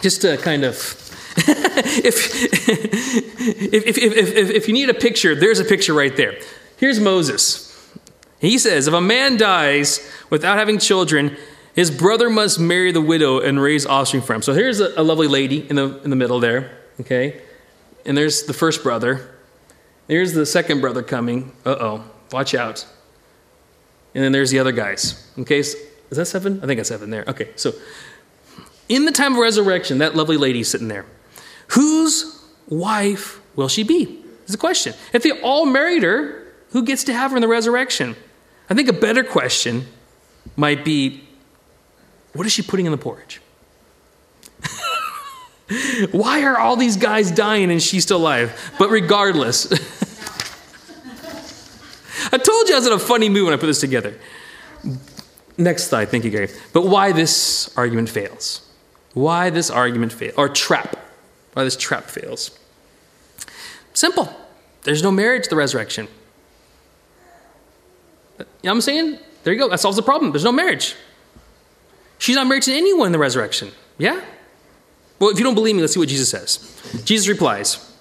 Just 0.00 0.22
to 0.22 0.36
kind 0.38 0.64
of. 0.64 0.76
if, 2.04 2.44
if, 2.68 3.98
if, 3.98 4.16
if, 4.16 4.50
if 4.50 4.68
you 4.68 4.74
need 4.74 4.88
a 4.88 4.94
picture, 4.94 5.34
there's 5.34 5.58
a 5.58 5.64
picture 5.64 5.92
right 5.92 6.16
there. 6.16 6.38
Here's 6.76 7.00
Moses. 7.00 7.70
He 8.38 8.58
says, 8.58 8.86
If 8.86 8.94
a 8.94 9.00
man 9.00 9.36
dies 9.36 10.08
without 10.30 10.58
having 10.58 10.78
children, 10.78 11.36
his 11.74 11.90
brother 11.90 12.30
must 12.30 12.60
marry 12.60 12.92
the 12.92 13.00
widow 13.00 13.40
and 13.40 13.60
raise 13.60 13.84
offspring 13.86 14.22
for 14.22 14.34
him. 14.34 14.42
So 14.42 14.52
here's 14.52 14.78
a, 14.80 14.92
a 14.96 15.02
lovely 15.02 15.26
lady 15.26 15.68
in 15.68 15.76
the, 15.76 16.00
in 16.02 16.10
the 16.10 16.16
middle 16.16 16.38
there, 16.38 16.78
okay? 17.00 17.40
And 18.04 18.16
there's 18.16 18.44
the 18.44 18.52
first 18.52 18.84
brother. 18.84 19.33
There's 20.06 20.32
the 20.32 20.46
second 20.46 20.80
brother 20.80 21.02
coming. 21.02 21.52
Uh 21.64 21.76
oh, 21.80 22.04
watch 22.32 22.54
out. 22.54 22.86
And 24.14 24.22
then 24.22 24.32
there's 24.32 24.50
the 24.50 24.58
other 24.58 24.72
guys. 24.72 25.28
Okay, 25.38 25.62
so, 25.62 25.76
is 26.10 26.18
that 26.18 26.26
seven? 26.26 26.60
I 26.62 26.66
think 26.66 26.78
it's 26.78 26.88
seven 26.88 27.10
there. 27.10 27.24
Okay, 27.26 27.50
so 27.56 27.72
in 28.88 29.06
the 29.06 29.12
time 29.12 29.32
of 29.32 29.38
resurrection, 29.38 29.98
that 29.98 30.14
lovely 30.14 30.36
lady 30.36 30.62
sitting 30.62 30.88
there, 30.88 31.06
whose 31.68 32.44
wife 32.68 33.40
will 33.56 33.68
she 33.68 33.82
be? 33.82 34.22
Is 34.46 34.52
the 34.52 34.58
question. 34.58 34.94
If 35.12 35.22
they 35.22 35.32
all 35.40 35.66
married 35.66 36.02
her, 36.02 36.52
who 36.70 36.84
gets 36.84 37.04
to 37.04 37.14
have 37.14 37.30
her 37.30 37.36
in 37.36 37.40
the 37.40 37.48
resurrection? 37.48 38.14
I 38.68 38.74
think 38.74 38.88
a 38.88 38.92
better 38.92 39.24
question 39.24 39.86
might 40.56 40.84
be 40.84 41.24
what 42.34 42.46
is 42.46 42.52
she 42.52 42.62
putting 42.62 42.86
in 42.86 42.92
the 42.92 42.98
porridge? 42.98 43.40
Why 46.10 46.44
are 46.44 46.58
all 46.58 46.76
these 46.76 46.96
guys 46.96 47.30
dying 47.30 47.70
and 47.70 47.82
she's 47.82 48.02
still 48.02 48.18
alive? 48.18 48.74
But 48.78 48.90
regardless, 48.90 49.72
I 52.32 52.38
told 52.38 52.68
you 52.68 52.74
I 52.74 52.78
was 52.78 52.86
in 52.86 52.92
a 52.92 52.98
funny 52.98 53.28
mood 53.28 53.44
when 53.44 53.54
I 53.54 53.56
put 53.56 53.66
this 53.66 53.80
together. 53.80 54.14
Next 55.56 55.84
slide, 55.84 56.08
thank 56.08 56.24
you, 56.24 56.30
Gary. 56.30 56.48
But 56.72 56.86
why 56.86 57.12
this 57.12 57.74
argument 57.76 58.08
fails? 58.08 58.68
Why 59.14 59.50
this 59.50 59.70
argument 59.70 60.12
fails, 60.12 60.34
or 60.36 60.48
trap? 60.48 60.96
Why 61.52 61.64
this 61.64 61.76
trap 61.76 62.04
fails? 62.04 62.58
Simple. 63.94 64.34
There's 64.82 65.02
no 65.02 65.10
marriage 65.10 65.44
to 65.44 65.50
the 65.50 65.56
resurrection. 65.56 66.08
You 68.38 68.44
know 68.44 68.46
what 68.62 68.70
I'm 68.72 68.80
saying? 68.80 69.18
There 69.44 69.52
you 69.52 69.58
go. 69.58 69.68
That 69.68 69.78
solves 69.78 69.96
the 69.96 70.02
problem. 70.02 70.32
There's 70.32 70.44
no 70.44 70.52
marriage. 70.52 70.96
She's 72.18 72.36
not 72.36 72.46
married 72.46 72.64
to 72.64 72.72
anyone 72.72 73.06
in 73.06 73.12
the 73.12 73.18
resurrection. 73.18 73.70
Yeah? 73.98 74.20
Well, 75.18 75.30
if 75.30 75.38
you 75.38 75.44
don't 75.44 75.54
believe 75.54 75.76
me, 75.76 75.80
let's 75.80 75.94
see 75.94 76.00
what 76.00 76.08
Jesus 76.08 76.28
says. 76.28 77.02
Jesus 77.04 77.28
replies, 77.28 77.92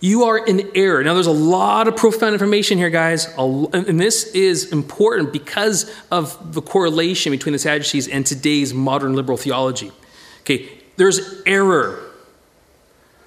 You 0.00 0.24
are 0.24 0.38
in 0.38 0.70
error. 0.74 1.02
Now, 1.02 1.14
there's 1.14 1.26
a 1.26 1.32
lot 1.32 1.88
of 1.88 1.96
profound 1.96 2.34
information 2.34 2.78
here, 2.78 2.90
guys. 2.90 3.26
And 3.36 3.98
this 3.98 4.24
is 4.34 4.72
important 4.72 5.32
because 5.32 5.90
of 6.10 6.54
the 6.54 6.62
correlation 6.62 7.32
between 7.32 7.54
the 7.54 7.58
Sadducees 7.58 8.08
and 8.08 8.26
today's 8.26 8.74
modern 8.74 9.14
liberal 9.14 9.38
theology. 9.38 9.90
Okay, 10.40 10.68
there's 10.96 11.42
error. 11.46 12.00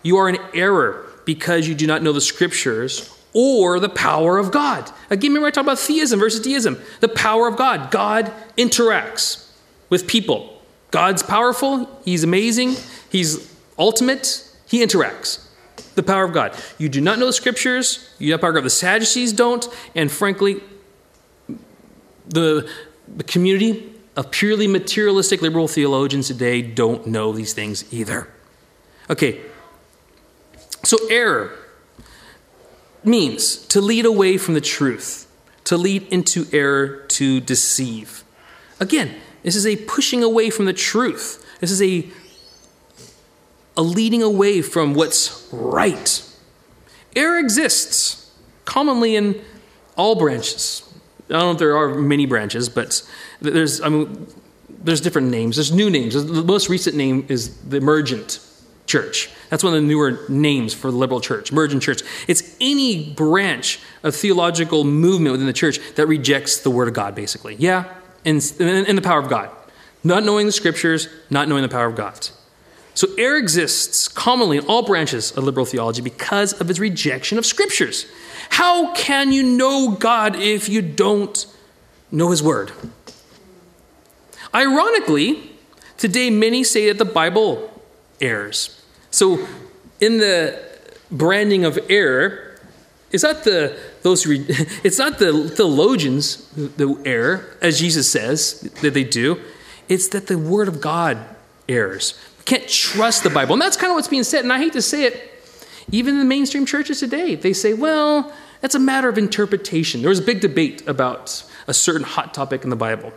You 0.04 0.18
are 0.18 0.30
in 0.30 0.38
error 0.54 1.08
because 1.26 1.68
you 1.68 1.76
do 1.76 1.88
not 1.88 2.02
know 2.02 2.14
the 2.14 2.22
scriptures 2.22 3.16
or 3.34 3.80
the 3.80 3.90
power 3.90 4.38
of 4.38 4.52
God. 4.52 4.92
Again, 5.10 5.32
remember 5.32 5.48
I 5.48 5.52
talked 5.52 5.66
about 5.66 5.80
theism 5.80 6.20
versus 6.20 6.42
deism. 6.42 6.82
The 7.00 7.08
power 7.08 7.48
of 7.48 7.58
God. 7.58 7.92
God 7.92 8.32
interacts 8.58 9.48
with 9.90 10.08
people. 10.08 10.61
God's 10.92 11.24
powerful, 11.24 11.90
He's 12.06 12.24
amazing, 12.24 12.76
He's 13.10 13.54
ultimate, 13.80 14.48
He 14.68 14.86
interacts. 14.86 15.48
The 15.96 16.04
power 16.04 16.24
of 16.24 16.34
God. 16.34 16.56
You 16.78 16.88
do 16.88 17.02
not 17.02 17.20
know 17.20 17.26
the 17.26 17.34
scriptures, 17.34 18.14
you 18.20 18.32
have 18.34 18.42
power 18.42 18.56
of. 18.56 18.64
The 18.64 18.70
Sadducees 18.70 19.34
don't, 19.34 19.68
and 19.96 20.12
frankly, 20.12 20.62
the, 22.28 22.70
the 23.14 23.24
community 23.24 23.94
of 24.16 24.32
purely 24.32 24.68
materialistic 24.68 25.42
liberal 25.42 25.68
theologians 25.68 26.28
today 26.28 26.62
don't 26.62 27.08
know 27.08 27.32
these 27.32 27.54
things 27.54 27.92
either. 27.94 28.28
Okay, 29.10 29.42
so 30.84 30.98
error 31.10 31.52
means 33.04 33.58
to 33.68 33.82
lead 33.82 34.06
away 34.06 34.38
from 34.38 34.54
the 34.54 34.62
truth, 34.62 35.28
to 35.66 35.78
lead 35.78 36.04
into 36.12 36.46
error, 36.52 37.06
to 37.08 37.40
deceive. 37.40 38.24
Again, 38.80 39.16
this 39.44 39.56
is 39.56 39.66
a 39.66 39.76
pushing 39.76 40.24
away 40.24 40.50
from 40.50 40.66
the 40.66 40.74
truth. 40.74 41.46
This 41.60 41.72
is 41.72 41.82
a, 41.82 42.08
a 43.78 43.82
leading 43.82 44.22
away 44.22 44.62
from 44.62 44.94
what's 44.94 45.48
right. 45.52 46.28
Error 47.16 47.40
exists 47.40 48.32
commonly 48.66 49.16
in 49.16 49.42
all 49.96 50.16
branches. 50.16 50.84
I 51.30 51.34
don't 51.34 51.42
know 51.42 51.52
if 51.52 51.58
there 51.60 51.78
are 51.78 51.96
many 51.96 52.26
branches, 52.26 52.70
but 52.70 53.02
there's, 53.40 53.82
I 53.82 53.90
mean, 53.90 54.28
there's 54.70 55.02
different 55.02 55.30
names. 55.30 55.56
There's 55.56 55.72
new 55.72 55.90
names. 55.90 56.14
The 56.14 56.44
most 56.44 56.70
recent 56.70 56.96
name 56.96 57.26
is 57.30 57.56
the 57.58 57.78
emergent 57.78 58.40
church. 58.88 59.30
That's 59.50 59.64
one 59.64 59.74
of 59.74 59.82
the 59.82 59.88
newer 59.88 60.20
names 60.28 60.74
for 60.74 60.92
the 60.92 60.98
liberal 60.98 61.22
church, 61.22 61.52
emergent 61.52 61.84
church. 61.84 62.02
It's 62.28 62.56
any 62.60 63.12
branch 63.14 63.80
of 64.04 64.16
theological 64.16 64.84
movement 64.84 65.32
within 65.32 65.48
the 65.48 65.54
church 65.54 65.80
that 65.96 66.08
rejects 66.08 66.60
the 66.60 66.72
word 66.72 66.88
of 66.88 66.94
God, 66.94 67.16
basically. 67.16 67.56
Yeah, 67.56 67.94
and 68.26 68.42
the 68.42 69.02
power 69.04 69.20
of 69.20 69.30
God. 69.30 69.50
Not 70.04 70.24
knowing 70.24 70.46
the 70.46 70.52
scriptures, 70.52 71.08
not 71.30 71.48
knowing 71.48 71.62
the 71.62 71.70
power 71.70 71.86
of 71.86 71.96
God. 71.96 72.30
So 72.94 73.08
error 73.18 73.38
exists 73.38 74.08
commonly 74.08 74.58
in 74.58 74.66
all 74.66 74.84
branches 74.84 75.32
of 75.32 75.44
liberal 75.44 75.66
theology 75.66 76.02
because 76.02 76.54
of 76.54 76.70
its 76.70 76.80
rejection 76.80 77.38
of 77.38 77.46
scriptures. 77.46 78.06
How 78.50 78.94
can 78.94 79.32
you 79.32 79.44
know 79.44 79.96
God 79.98 80.36
if 80.36 80.68
you 80.68 80.82
don't 80.82 81.46
know 82.12 82.32
his 82.32 82.44
word? 82.44 82.72
Ironically, 84.54 85.52
today 85.98 86.30
many 86.30 86.64
say 86.64 86.88
that 86.88 86.98
the 86.98 87.06
Bible 87.06 87.72
errs. 88.20 88.84
So, 89.10 89.48
in 90.02 90.18
the 90.18 90.62
branding 91.10 91.64
of 91.64 91.80
error, 91.90 92.51
it's 93.12 93.24
not 93.24 93.44
the 93.44 93.78
those 94.02 94.26
it's 94.84 94.98
not 94.98 95.20
the 95.20 95.50
theologians 95.50 96.48
the 96.56 97.00
error, 97.06 97.58
as 97.62 97.80
Jesus 97.80 98.10
says 98.10 98.62
that 98.82 98.94
they 98.94 99.04
do. 99.04 99.40
It's 99.90 100.08
that 100.10 100.28
the 100.28 100.38
Word 100.38 100.68
of 100.68 100.80
God 100.80 101.18
errs. 101.68 102.18
We 102.40 102.44
can't 102.46 102.68
trust 102.68 103.24
the 103.24 103.30
Bible, 103.30 103.54
and 103.54 103.62
that's 103.62 103.78
kind 103.78 103.92
of 103.92 103.96
what's 103.96 104.08
being 104.08 104.24
said. 104.24 104.44
And 104.44 104.54
I 104.54 104.58
hate 104.58 104.74
to 104.74 104.82
say 104.82 105.04
it, 105.04 105.32
even 105.92 106.16
in 106.16 106.20
the 106.20 106.26
mainstream 106.26 106.66
churches 106.66 107.00
today, 107.00 107.36
they 107.36 107.54
say, 107.54 107.74
"Well, 107.74 108.32
that's 108.62 108.76
a 108.76 108.80
matter 108.80 109.10
of 109.10 109.18
interpretation." 109.18 110.02
There 110.02 110.10
was 110.10 110.20
a 110.20 110.24
big 110.24 110.40
debate 110.40 110.88
about 110.88 111.44
a 111.68 111.74
certain 111.74 112.04
hot 112.04 112.34
topic 112.34 112.64
in 112.64 112.70
the 112.70 112.76
Bible. 112.76 113.14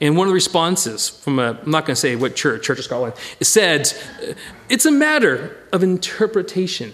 And 0.00 0.16
one 0.16 0.26
of 0.26 0.30
the 0.30 0.34
responses 0.34 1.08
from 1.08 1.38
a, 1.38 1.58
I'm 1.62 1.70
not 1.70 1.86
going 1.86 1.94
to 1.94 2.00
say 2.00 2.16
what 2.16 2.36
church, 2.36 2.64
Church 2.64 2.78
of 2.78 2.84
Scotland, 2.84 3.14
said, 3.40 3.92
uh, 4.22 4.34
it's 4.68 4.84
a 4.84 4.90
matter 4.90 5.56
of 5.72 5.82
interpretation. 5.82 6.92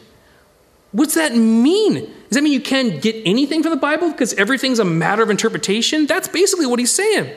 What's 0.93 1.15
that 1.15 1.35
mean? 1.35 1.95
Does 1.95 2.37
that 2.37 2.43
mean 2.43 2.53
you 2.53 2.61
can't 2.61 3.01
get 3.01 3.17
anything 3.27 3.63
from 3.63 3.71
the 3.71 3.79
Bible 3.79 4.11
because 4.13 4.35
everything's 4.35 4.79
a 4.79 4.85
matter 4.85 5.23
of 5.23 5.31
interpretation? 5.31 6.07
That's 6.07 6.29
basically 6.29 6.67
what 6.67 6.79
he's 6.79 6.95
saying. 6.95 7.35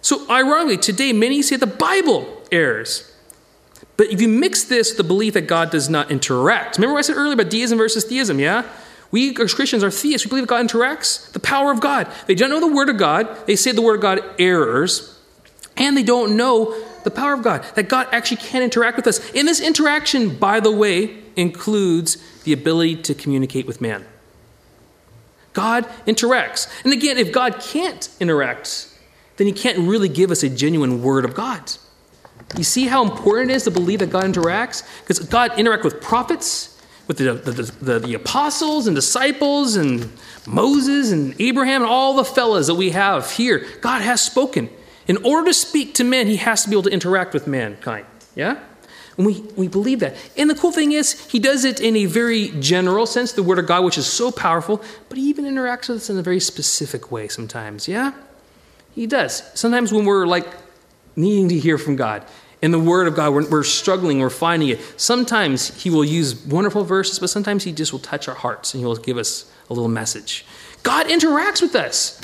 So, 0.00 0.28
ironically, 0.30 0.78
today 0.78 1.12
many 1.12 1.42
say 1.42 1.56
the 1.56 1.66
Bible 1.66 2.42
errs. 2.50 3.06
But 3.98 4.08
if 4.08 4.20
you 4.20 4.28
mix 4.28 4.64
this 4.64 4.94
the 4.94 5.04
belief 5.04 5.34
that 5.34 5.42
God 5.42 5.70
does 5.70 5.90
not 5.90 6.10
interact, 6.10 6.78
remember 6.78 6.94
what 6.94 7.00
I 7.00 7.02
said 7.02 7.16
earlier 7.16 7.34
about 7.34 7.50
deism 7.50 7.76
versus 7.76 8.04
theism, 8.04 8.40
yeah? 8.40 8.66
We 9.10 9.36
as 9.36 9.52
Christians 9.52 9.84
are 9.84 9.90
theists. 9.90 10.26
We 10.26 10.30
believe 10.30 10.46
God 10.46 10.66
interacts. 10.66 11.30
The 11.32 11.40
power 11.40 11.70
of 11.70 11.80
God. 11.80 12.10
They 12.26 12.34
don't 12.34 12.48
know 12.48 12.60
the 12.60 12.72
Word 12.72 12.88
of 12.88 12.96
God. 12.96 13.46
They 13.46 13.56
say 13.56 13.72
the 13.72 13.82
Word 13.82 13.96
of 13.96 14.00
God 14.00 14.20
errors. 14.38 15.18
And 15.76 15.96
they 15.96 16.02
don't 16.02 16.36
know 16.36 16.74
the 17.04 17.10
power 17.10 17.32
of 17.32 17.42
God, 17.42 17.64
that 17.74 17.88
God 17.88 18.08
actually 18.12 18.38
can 18.38 18.62
interact 18.62 18.96
with 18.96 19.06
us. 19.06 19.18
And 19.34 19.46
this 19.46 19.60
interaction, 19.60 20.36
by 20.36 20.60
the 20.60 20.70
way, 20.70 21.18
includes 21.36 22.16
the 22.44 22.52
ability 22.52 22.96
to 23.02 23.14
communicate 23.14 23.66
with 23.66 23.80
man. 23.80 24.04
God 25.52 25.84
interacts. 26.06 26.68
And 26.84 26.92
again, 26.92 27.18
if 27.18 27.32
God 27.32 27.60
can't 27.60 28.08
interact, 28.20 28.88
then 29.36 29.46
he 29.46 29.52
can't 29.52 29.78
really 29.78 30.08
give 30.08 30.30
us 30.30 30.42
a 30.42 30.48
genuine 30.48 31.02
word 31.02 31.24
of 31.24 31.34
God. 31.34 31.72
You 32.56 32.64
see 32.64 32.86
how 32.86 33.02
important 33.04 33.50
it 33.50 33.54
is 33.54 33.64
to 33.64 33.70
believe 33.70 34.00
that 34.00 34.10
God 34.10 34.24
interacts? 34.24 34.82
Because 35.00 35.20
God 35.20 35.52
interacts 35.52 35.84
with 35.84 36.00
prophets, 36.00 36.80
with 37.06 37.18
the, 37.18 37.34
the, 37.34 37.50
the, 37.52 37.98
the, 37.98 38.14
apostles 38.14 38.86
and 38.86 38.94
disciples 38.94 39.76
and 39.76 40.10
Moses 40.46 41.10
and 41.10 41.34
Abraham 41.40 41.82
and 41.82 41.90
all 41.90 42.14
the 42.14 42.24
fellas 42.24 42.66
that 42.66 42.74
we 42.74 42.90
have 42.90 43.30
here. 43.30 43.66
God 43.80 44.02
has 44.02 44.20
spoken. 44.20 44.68
In 45.06 45.16
order 45.24 45.48
to 45.48 45.54
speak 45.54 45.94
to 45.94 46.04
men, 46.04 46.26
he 46.26 46.36
has 46.36 46.64
to 46.64 46.70
be 46.70 46.74
able 46.74 46.84
to 46.84 46.90
interact 46.90 47.34
with 47.34 47.46
mankind. 47.46 48.06
Yeah? 48.34 48.60
And 49.16 49.26
we, 49.26 49.40
we 49.56 49.68
believe 49.68 50.00
that. 50.00 50.16
And 50.36 50.48
the 50.48 50.54
cool 50.54 50.72
thing 50.72 50.92
is, 50.92 51.28
he 51.28 51.38
does 51.38 51.64
it 51.64 51.80
in 51.80 51.96
a 51.96 52.06
very 52.06 52.48
general 52.60 53.06
sense, 53.06 53.32
the 53.32 53.42
Word 53.42 53.58
of 53.58 53.66
God, 53.66 53.84
which 53.84 53.98
is 53.98 54.06
so 54.06 54.30
powerful, 54.30 54.82
but 55.08 55.18
he 55.18 55.28
even 55.28 55.44
interacts 55.44 55.88
with 55.88 55.98
us 55.98 56.10
in 56.10 56.18
a 56.18 56.22
very 56.22 56.40
specific 56.40 57.10
way 57.10 57.28
sometimes. 57.28 57.88
Yeah? 57.88 58.12
He 58.94 59.06
does. 59.06 59.42
Sometimes 59.58 59.92
when 59.92 60.04
we're 60.04 60.26
like 60.26 60.46
needing 61.16 61.48
to 61.48 61.58
hear 61.58 61.76
from 61.76 61.96
God, 61.96 62.24
in 62.62 62.70
the 62.70 62.78
Word 62.78 63.06
of 63.06 63.16
God, 63.16 63.32
we're, 63.32 63.48
we're, 63.48 63.62
struggling, 63.62 64.20
we're 64.20 64.30
finding 64.30 64.68
it. 64.68 64.80
Sometimes 65.00 65.82
He 65.82 65.90
will 65.90 66.04
use 66.04 66.44
wonderful 66.46 66.84
verses, 66.84 67.18
but 67.18 67.30
sometimes 67.30 67.64
He 67.64 67.72
just 67.72 67.92
will 67.92 68.00
touch 68.00 68.28
our 68.28 68.34
hearts 68.34 68.74
and 68.74 68.80
He 68.80 68.86
will 68.86 68.96
give 68.96 69.16
us 69.16 69.50
a 69.70 69.74
little 69.74 69.88
message. 69.88 70.44
God 70.82 71.06
interacts 71.06 71.62
with 71.62 71.74
us. 71.74 72.20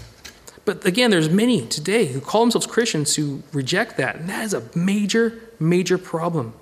But 0.66 0.84
again, 0.84 1.10
there's 1.10 1.30
many 1.30 1.66
today 1.66 2.06
who 2.06 2.20
call 2.20 2.42
themselves 2.42 2.66
Christians 2.66 3.14
who 3.14 3.42
reject 3.52 3.96
that, 3.96 4.16
and 4.16 4.28
that 4.28 4.44
is 4.44 4.52
a 4.52 4.62
major, 4.74 5.40
major 5.58 5.96
problem. 5.96 6.52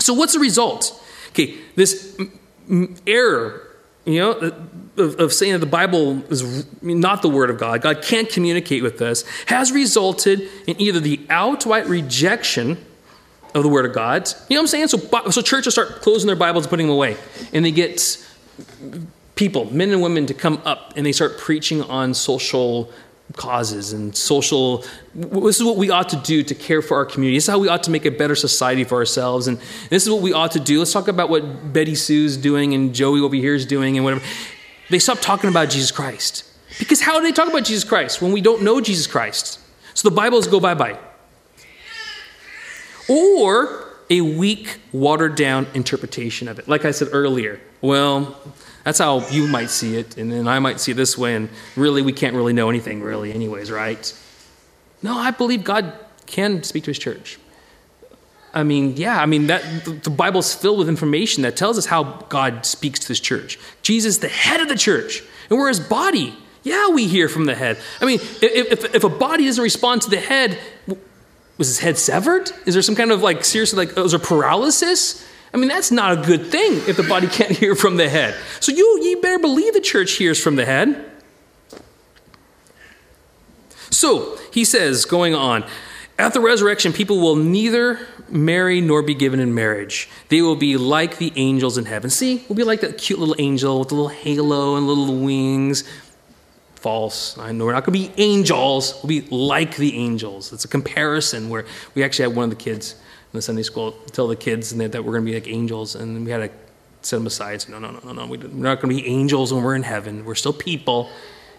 So, 0.00 0.12
what's 0.12 0.34
the 0.34 0.40
result? 0.40 1.02
Okay, 1.30 1.56
this 1.76 2.18
error 3.06 3.62
you 4.04 4.18
know, 4.18 4.32
of, 4.98 5.18
of, 5.18 5.32
saying 5.32 5.52
that 5.52 5.60
the 5.60 5.66
Bible 5.66 6.22
is 6.30 6.66
not 6.82 7.22
the 7.22 7.28
Word 7.28 7.48
of 7.48 7.58
God, 7.58 7.80
God 7.80 8.02
can't 8.02 8.28
communicate 8.28 8.82
with 8.82 9.00
us, 9.00 9.22
has 9.46 9.72
resulted 9.72 10.42
in 10.66 10.78
either 10.80 11.00
the 11.00 11.20
outright 11.30 11.86
rejection 11.86 12.84
of 13.54 13.62
the 13.62 13.68
Word 13.68 13.86
of 13.86 13.94
God. 13.94 14.28
You 14.48 14.56
know 14.56 14.60
what 14.60 14.64
I'm 14.64 14.66
saying? 14.66 14.88
So, 14.88 15.30
so 15.30 15.40
churches 15.40 15.74
start 15.74 16.02
closing 16.02 16.26
their 16.26 16.36
Bibles 16.36 16.64
and 16.64 16.70
putting 16.70 16.86
them 16.88 16.96
away. 16.96 17.16
And 17.52 17.64
they 17.64 17.70
get 17.70 18.18
people, 19.34 19.64
men 19.72 19.90
and 19.90 20.02
women, 20.02 20.26
to 20.26 20.34
come 20.34 20.60
up 20.64 20.92
and 20.96 21.04
they 21.04 21.12
start 21.12 21.38
preaching 21.38 21.82
on 21.82 22.14
social 22.14 22.90
causes 23.36 23.92
and 23.92 24.14
social 24.14 24.84
this 25.14 25.56
is 25.56 25.64
what 25.64 25.76
we 25.76 25.90
ought 25.90 26.10
to 26.10 26.16
do 26.16 26.42
to 26.42 26.54
care 26.54 26.82
for 26.82 26.96
our 26.96 27.06
community. 27.06 27.36
This 27.36 27.44
is 27.44 27.50
how 27.50 27.58
we 27.58 27.68
ought 27.68 27.82
to 27.84 27.90
make 27.90 28.04
a 28.04 28.10
better 28.10 28.34
society 28.34 28.84
for 28.84 28.96
ourselves. 28.96 29.46
And 29.46 29.58
this 29.88 30.02
is 30.02 30.10
what 30.10 30.20
we 30.20 30.32
ought 30.32 30.52
to 30.52 30.60
do. 30.60 30.78
Let's 30.78 30.92
talk 30.92 31.08
about 31.08 31.30
what 31.30 31.72
betty 31.72 31.94
sue's 31.94 32.36
doing 32.36 32.74
and 32.74 32.94
joey 32.94 33.20
over 33.20 33.34
here 33.34 33.54
is 33.54 33.64
doing 33.64 33.96
and 33.96 34.04
whatever. 34.04 34.24
They 34.90 34.98
stop 34.98 35.20
talking 35.20 35.48
about 35.48 35.70
jesus 35.70 35.90
christ. 35.90 36.44
Because 36.78 37.00
how 37.00 37.18
do 37.18 37.22
they 37.22 37.32
talk 37.32 37.48
about 37.48 37.64
jesus 37.64 37.84
christ 37.84 38.20
when 38.20 38.32
we 38.32 38.40
don't 38.40 38.62
know 38.62 38.80
jesus 38.80 39.06
christ? 39.06 39.58
So 39.94 40.08
the 40.08 40.14
bibles 40.14 40.46
go 40.46 40.60
bye-bye. 40.60 40.98
Or 43.08 43.88
a 44.10 44.20
weak 44.20 44.80
watered 44.92 45.34
down 45.34 45.66
interpretation 45.74 46.46
of 46.48 46.58
it. 46.58 46.68
Like 46.68 46.84
i 46.84 46.90
said 46.90 47.08
earlier 47.12 47.60
well 47.80 48.36
that's 48.84 48.98
how 48.98 49.26
you 49.28 49.48
might 49.48 49.70
see 49.70 49.96
it, 49.96 50.16
and 50.16 50.30
then 50.30 50.46
I 50.46 50.58
might 50.58 50.78
see 50.78 50.92
it 50.92 50.94
this 50.94 51.18
way, 51.18 51.34
and 51.34 51.48
really, 51.74 52.02
we 52.02 52.12
can't 52.12 52.36
really 52.36 52.52
know 52.52 52.70
anything, 52.70 53.02
really, 53.02 53.32
anyways, 53.32 53.70
right? 53.70 54.20
No, 55.02 55.18
I 55.18 55.30
believe 55.30 55.64
God 55.64 55.92
can 56.26 56.62
speak 56.62 56.84
to 56.84 56.90
his 56.90 56.98
church. 56.98 57.38
I 58.52 58.62
mean, 58.62 58.96
yeah, 58.96 59.20
I 59.20 59.26
mean, 59.26 59.48
that 59.48 59.62
the 60.04 60.10
Bible's 60.10 60.54
filled 60.54 60.78
with 60.78 60.88
information 60.88 61.42
that 61.42 61.56
tells 61.56 61.76
us 61.76 61.86
how 61.86 62.04
God 62.28 62.64
speaks 62.64 63.00
to 63.00 63.08
his 63.08 63.18
church. 63.18 63.58
Jesus, 63.82 64.18
the 64.18 64.28
head 64.28 64.60
of 64.60 64.68
the 64.68 64.76
church, 64.76 65.24
and 65.50 65.58
we're 65.58 65.68
his 65.68 65.80
body. 65.80 66.36
Yeah, 66.62 66.88
we 66.88 67.08
hear 67.08 67.28
from 67.28 67.46
the 67.46 67.54
head. 67.54 67.78
I 68.00 68.04
mean, 68.04 68.20
if, 68.40 68.84
if, 68.84 68.94
if 68.94 69.04
a 69.04 69.08
body 69.08 69.46
doesn't 69.46 69.62
respond 69.62 70.02
to 70.02 70.10
the 70.10 70.20
head, 70.20 70.58
was 71.58 71.68
his 71.68 71.78
head 71.80 71.98
severed? 71.98 72.50
Is 72.64 72.74
there 72.74 72.82
some 72.82 72.94
kind 72.94 73.10
of 73.10 73.22
like 73.22 73.44
seriously 73.44 73.86
like 73.86 73.96
was 73.96 74.12
there 74.12 74.20
paralysis? 74.20 75.26
I 75.54 75.56
mean, 75.56 75.68
that's 75.68 75.92
not 75.92 76.18
a 76.18 76.22
good 76.26 76.48
thing 76.48 76.82
if 76.88 76.96
the 76.96 77.04
body 77.04 77.28
can't 77.28 77.52
hear 77.56 77.76
from 77.76 77.96
the 77.96 78.08
head. 78.08 78.34
So 78.58 78.72
you 78.72 79.00
you 79.02 79.20
better 79.22 79.38
believe 79.38 79.72
the 79.72 79.80
church 79.80 80.12
hears 80.12 80.42
from 80.42 80.56
the 80.56 80.66
head. 80.66 81.12
So 83.90 84.36
he 84.52 84.64
says, 84.64 85.04
going 85.04 85.34
on, 85.36 85.64
at 86.18 86.34
the 86.34 86.40
resurrection, 86.40 86.92
people 86.92 87.20
will 87.20 87.36
neither 87.36 88.00
marry 88.28 88.80
nor 88.80 89.02
be 89.02 89.14
given 89.14 89.38
in 89.38 89.54
marriage. 89.54 90.08
They 90.28 90.42
will 90.42 90.56
be 90.56 90.76
like 90.76 91.18
the 91.18 91.32
angels 91.36 91.78
in 91.78 91.84
heaven. 91.84 92.10
See, 92.10 92.44
we'll 92.48 92.56
be 92.56 92.64
like 92.64 92.80
that 92.80 92.98
cute 92.98 93.20
little 93.20 93.36
angel 93.38 93.78
with 93.78 93.92
a 93.92 93.94
little 93.94 94.08
halo 94.08 94.76
and 94.76 94.88
little 94.88 95.20
wings. 95.20 95.84
False. 96.74 97.38
I 97.38 97.52
know 97.52 97.64
we're 97.64 97.72
not 97.72 97.84
going 97.84 97.98
to 97.98 98.08
be 98.08 98.22
angels. 98.22 98.94
We'll 99.02 99.08
be 99.08 99.28
like 99.28 99.76
the 99.76 99.96
angels. 99.96 100.52
It's 100.52 100.64
a 100.64 100.68
comparison 100.68 101.48
where 101.48 101.64
we 101.94 102.02
actually 102.02 102.28
had 102.28 102.36
one 102.36 102.44
of 102.44 102.50
the 102.50 102.62
kids 102.62 102.96
in 103.34 103.38
the 103.38 103.42
Sunday 103.42 103.64
school 103.64 103.90
tell 104.12 104.28
the 104.28 104.36
kids 104.36 104.70
that 104.76 104.94
we're 104.94 105.12
going 105.12 105.24
to 105.24 105.30
be 105.32 105.34
like 105.34 105.48
angels, 105.48 105.96
and 105.96 106.24
we 106.24 106.30
had 106.30 106.38
to 106.38 106.50
set 107.02 107.16
them 107.16 107.26
aside. 107.26 107.60
Say, 107.60 107.72
no, 107.72 107.80
no, 107.80 107.90
no, 107.90 107.98
no, 108.04 108.12
no. 108.12 108.26
We're 108.26 108.36
not 108.46 108.80
going 108.80 108.96
to 108.96 109.02
be 109.02 109.08
angels 109.08 109.52
when 109.52 109.64
we're 109.64 109.74
in 109.74 109.82
heaven. 109.82 110.24
We're 110.24 110.36
still 110.36 110.52
people. 110.52 111.10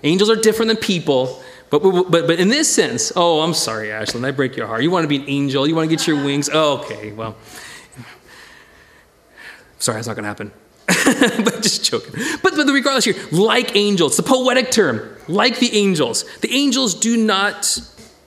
Angels 0.01 0.29
are 0.29 0.37
different 0.37 0.69
than 0.69 0.77
people. 0.77 1.43
But, 1.69 1.79
but, 1.79 2.27
but 2.27 2.39
in 2.39 2.47
this 2.47 2.73
sense, 2.73 3.11
oh, 3.17 3.41
I'm 3.41 3.53
sorry, 3.53 3.89
Ashlyn, 3.89 4.25
I 4.25 4.31
break 4.31 4.55
your 4.55 4.67
heart. 4.67 4.83
You 4.83 4.91
want 4.91 5.03
to 5.03 5.09
be 5.09 5.17
an 5.17 5.27
angel, 5.27 5.67
you 5.67 5.75
want 5.75 5.89
to 5.89 5.93
get 5.93 6.07
your 6.07 6.23
wings. 6.23 6.49
Oh, 6.53 6.77
okay, 6.77 7.11
well, 7.11 7.35
sorry, 9.79 9.97
that's 9.97 10.07
not 10.07 10.15
going 10.15 10.23
to 10.23 10.29
happen. 10.29 10.51
but 11.43 11.61
just 11.61 11.83
joking. 11.83 12.13
But, 12.41 12.55
but 12.55 12.67
regardless 12.67 13.03
here, 13.03 13.15
like 13.31 13.75
angels, 13.75 14.15
the 14.15 14.23
poetic 14.23 14.71
term, 14.71 15.17
like 15.27 15.59
the 15.59 15.75
angels. 15.75 16.23
The 16.39 16.53
angels 16.53 16.93
do 16.93 17.17
not 17.17 17.79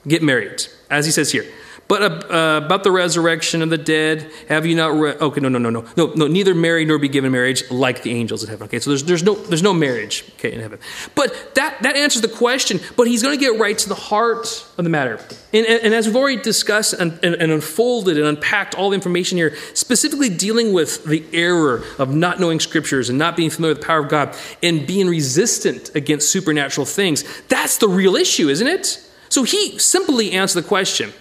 get 0.07 0.21
married, 0.21 0.67
as 0.91 1.05
he 1.07 1.11
says 1.11 1.31
here. 1.31 1.45
But 1.89 2.31
uh, 2.31 2.61
about 2.63 2.83
the 2.83 2.91
resurrection 2.91 3.63
of 3.63 3.71
the 3.71 3.77
dead, 3.77 4.31
have 4.47 4.67
you 4.67 4.75
not 4.75 4.93
read? 4.93 5.19
Okay, 5.19 5.41
no, 5.41 5.49
no, 5.49 5.57
no, 5.57 5.71
no, 5.71 5.85
no, 5.97 6.13
no. 6.13 6.27
Neither 6.27 6.53
marry 6.53 6.85
nor 6.85 6.99
be 6.99 7.09
given 7.09 7.31
marriage 7.31 7.69
like 7.71 8.03
the 8.03 8.11
angels 8.11 8.43
in 8.43 8.49
heaven. 8.49 8.65
Okay, 8.65 8.79
so 8.79 8.91
there's, 8.91 9.03
there's 9.05 9.23
no 9.23 9.33
there's 9.33 9.63
no 9.63 9.73
marriage. 9.73 10.23
Okay, 10.35 10.53
in 10.53 10.59
heaven. 10.59 10.77
But 11.15 11.55
that 11.55 11.81
that 11.81 11.95
answers 11.95 12.21
the 12.21 12.27
question. 12.27 12.79
But 12.95 13.07
he's 13.07 13.23
going 13.23 13.37
to 13.37 13.43
get 13.43 13.59
right 13.59 13.75
to 13.75 13.89
the 13.89 13.95
heart 13.95 14.67
of 14.77 14.83
the 14.83 14.89
matter. 14.91 15.19
And, 15.51 15.65
and, 15.65 15.83
and 15.85 15.93
as 15.95 16.05
we've 16.05 16.15
already 16.15 16.39
discussed 16.39 16.93
and, 16.93 17.19
and, 17.23 17.33
and 17.33 17.51
unfolded 17.51 18.19
and 18.19 18.27
unpacked 18.27 18.75
all 18.75 18.91
the 18.91 18.95
information 18.95 19.39
here, 19.39 19.55
specifically 19.73 20.29
dealing 20.29 20.73
with 20.73 21.05
the 21.05 21.25
error 21.33 21.83
of 21.97 22.13
not 22.13 22.39
knowing 22.39 22.59
scriptures 22.59 23.09
and 23.09 23.17
not 23.17 23.35
being 23.35 23.49
familiar 23.49 23.73
with 23.73 23.81
the 23.81 23.87
power 23.87 24.01
of 24.01 24.09
God 24.09 24.37
and 24.61 24.85
being 24.85 25.07
resistant 25.07 25.89
against 25.95 26.31
supernatural 26.31 26.85
things, 26.85 27.23
that's 27.47 27.79
the 27.79 27.87
real 27.87 28.15
issue, 28.15 28.47
isn't 28.47 28.67
it? 28.67 29.03
So 29.29 29.41
he 29.41 29.79
simply 29.79 30.33
answered 30.33 30.61
the 30.61 30.67
question. 30.67 31.13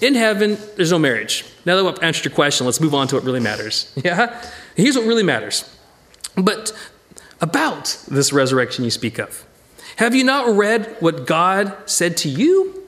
In 0.00 0.14
heaven, 0.14 0.58
there's 0.76 0.92
no 0.92 0.98
marriage. 0.98 1.44
Now 1.64 1.76
that 1.76 1.86
I've 1.86 2.02
answered 2.02 2.26
your 2.26 2.34
question, 2.34 2.66
let's 2.66 2.80
move 2.80 2.94
on 2.94 3.08
to 3.08 3.16
what 3.16 3.24
really 3.24 3.40
matters. 3.40 3.92
Yeah? 4.04 4.40
Here's 4.76 4.96
what 4.96 5.06
really 5.06 5.24
matters. 5.24 5.76
But 6.36 6.72
about 7.40 8.04
this 8.08 8.32
resurrection 8.32 8.84
you 8.84 8.90
speak 8.90 9.18
of, 9.18 9.44
have 9.96 10.14
you 10.14 10.22
not 10.22 10.56
read 10.56 10.96
what 11.00 11.26
God 11.26 11.76
said 11.86 12.16
to 12.18 12.28
you? 12.28 12.84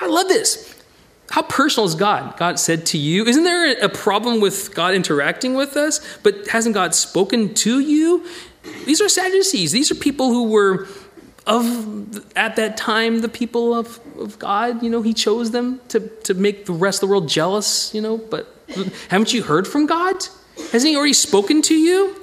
I 0.00 0.06
love 0.06 0.28
this. 0.28 0.70
How 1.30 1.42
personal 1.42 1.86
is 1.86 1.94
God? 1.94 2.36
God 2.36 2.58
said 2.58 2.86
to 2.86 2.98
you. 2.98 3.24
Isn't 3.24 3.44
there 3.44 3.78
a 3.84 3.88
problem 3.88 4.40
with 4.40 4.74
God 4.74 4.94
interacting 4.94 5.54
with 5.54 5.76
us, 5.76 6.00
but 6.22 6.48
hasn't 6.48 6.74
God 6.74 6.94
spoken 6.94 7.54
to 7.54 7.80
you? 7.80 8.24
These 8.84 9.00
are 9.00 9.08
Sadducees. 9.08 9.72
These 9.72 9.90
are 9.90 9.94
people 9.94 10.28
who 10.28 10.50
were 10.50 10.86
of 11.46 12.36
at 12.36 12.56
that 12.56 12.76
time 12.76 13.20
the 13.20 13.28
people 13.28 13.74
of, 13.74 14.00
of 14.18 14.38
God, 14.38 14.82
you 14.82 14.90
know, 14.90 15.02
he 15.02 15.14
chose 15.14 15.50
them 15.50 15.80
to, 15.88 16.00
to 16.24 16.34
make 16.34 16.66
the 16.66 16.72
rest 16.72 17.02
of 17.02 17.08
the 17.08 17.12
world 17.12 17.28
jealous, 17.28 17.94
you 17.94 18.00
know, 18.00 18.18
but 18.18 18.54
haven't 19.08 19.32
you 19.32 19.42
heard 19.42 19.66
from 19.66 19.86
God? 19.86 20.16
Hasn't 20.72 20.88
he 20.90 20.96
already 20.96 21.14
spoken 21.14 21.62
to 21.62 21.74
you? 21.74 22.16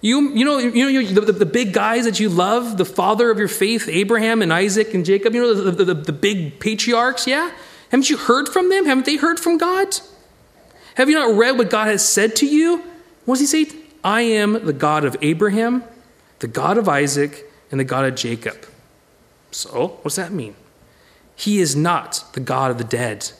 You, 0.00 0.34
you 0.34 0.44
know, 0.44 0.58
you 0.58 1.02
know 1.02 1.20
the, 1.20 1.32
the, 1.32 1.32
the, 1.32 1.46
big 1.46 1.72
guys 1.72 2.04
that 2.04 2.20
you 2.20 2.28
love, 2.28 2.76
the 2.76 2.84
father 2.84 3.30
of 3.30 3.38
your 3.38 3.48
faith, 3.48 3.88
Abraham 3.88 4.42
and 4.42 4.52
Isaac 4.52 4.94
and 4.94 5.04
Jacob, 5.04 5.34
you 5.34 5.40
know, 5.40 5.54
the, 5.54 5.84
the, 5.84 5.94
the 5.94 6.12
big 6.12 6.60
patriarchs, 6.60 7.26
yeah? 7.26 7.50
Haven't 7.90 8.10
you 8.10 8.16
heard 8.16 8.48
from 8.48 8.68
them? 8.68 8.84
Haven't 8.84 9.06
they 9.06 9.16
heard 9.16 9.40
from 9.40 9.58
God? 9.58 9.96
Have 10.96 11.08
you 11.08 11.14
not 11.14 11.36
read 11.36 11.58
what 11.58 11.70
God 11.70 11.88
has 11.88 12.06
said 12.06 12.36
to 12.36 12.46
you? 12.46 12.82
What 13.24 13.38
does 13.38 13.50
he 13.50 13.64
say? 13.64 13.76
I 14.04 14.20
am 14.22 14.64
the 14.64 14.72
God 14.72 15.04
of 15.04 15.16
Abraham, 15.22 15.82
the 16.38 16.46
God 16.46 16.78
of 16.78 16.88
Isaac, 16.88 17.45
and 17.70 17.80
the 17.80 17.84
God 17.84 18.04
of 18.04 18.14
Jacob. 18.14 18.66
So, 19.50 19.88
what 19.88 20.04
does 20.04 20.16
that 20.16 20.32
mean? 20.32 20.54
He 21.34 21.60
is 21.60 21.76
not 21.76 22.24
the 22.32 22.40
God 22.40 22.70
of 22.70 22.78
the 22.78 22.84
dead, 22.84 23.30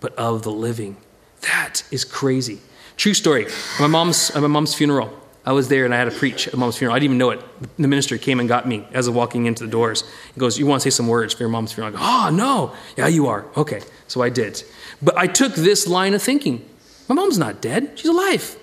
but 0.00 0.14
of 0.14 0.42
the 0.42 0.52
living. 0.52 0.96
That 1.42 1.82
is 1.90 2.04
crazy. 2.04 2.60
True 2.96 3.14
story. 3.14 3.46
At 3.46 3.80
my 3.80 3.86
mom's, 3.86 4.30
at 4.30 4.42
my 4.42 4.48
mom's 4.48 4.74
funeral, 4.74 5.10
I 5.44 5.52
was 5.52 5.68
there 5.68 5.84
and 5.84 5.94
I 5.94 5.98
had 5.98 6.04
to 6.04 6.16
preach 6.16 6.46
at 6.48 6.56
mom's 6.56 6.76
funeral. 6.76 6.94
I 6.94 6.98
didn't 6.98 7.14
even 7.14 7.18
know 7.18 7.30
it. 7.30 7.40
The 7.76 7.88
minister 7.88 8.18
came 8.18 8.40
and 8.40 8.48
got 8.48 8.68
me 8.68 8.86
as 8.92 9.08
I 9.08 9.10
was 9.10 9.16
walking 9.16 9.46
into 9.46 9.64
the 9.64 9.70
doors. 9.70 10.04
He 10.34 10.38
goes, 10.38 10.58
You 10.58 10.66
want 10.66 10.82
to 10.82 10.90
say 10.90 10.94
some 10.94 11.08
words 11.08 11.32
for 11.32 11.42
your 11.42 11.48
mom's 11.48 11.72
funeral? 11.72 11.96
I 11.96 11.98
go, 11.98 12.04
Oh, 12.04 12.36
no. 12.36 12.74
Yeah, 12.96 13.08
you 13.08 13.26
are. 13.28 13.46
Okay. 13.56 13.80
So 14.06 14.22
I 14.22 14.28
did. 14.28 14.62
But 15.00 15.16
I 15.16 15.26
took 15.26 15.54
this 15.54 15.86
line 15.86 16.14
of 16.14 16.22
thinking 16.22 16.68
My 17.08 17.14
mom's 17.14 17.38
not 17.38 17.60
dead, 17.60 17.92
she's 17.98 18.10
alive. 18.10 18.56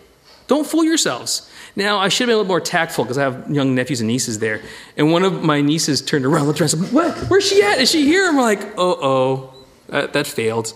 Don't 0.46 0.66
fool 0.66 0.84
yourselves. 0.84 1.52
Now, 1.78 2.00
I 2.00 2.10
should 2.10 2.24
have 2.24 2.30
been 2.30 2.34
a 2.34 2.38
little 2.38 2.48
more 2.48 2.60
tactful 2.60 3.04
because 3.04 3.20
I 3.20 3.22
have 3.22 3.52
young 3.52 3.76
nephews 3.76 4.02
and 4.02 4.08
nieces 4.08 4.40
there. 4.40 4.62
And 4.98 5.12
one 5.12 5.24
of 5.24 5.44
my 5.44 5.62
nieces 5.62 6.02
turned 6.02 6.26
around, 6.26 6.48
looked 6.48 6.60
and 6.60 6.72
said, 6.72 6.92
What? 6.92 7.16
Where's 7.30 7.48
she 7.48 7.62
at? 7.62 7.78
Is 7.78 7.92
she 7.92 8.04
here? 8.04 8.28
I'm 8.28 8.36
like, 8.36 8.60
Uh 8.60 8.96
oh, 9.12 9.54
that, 9.88 10.12
that 10.14 10.26
failed. 10.26 10.74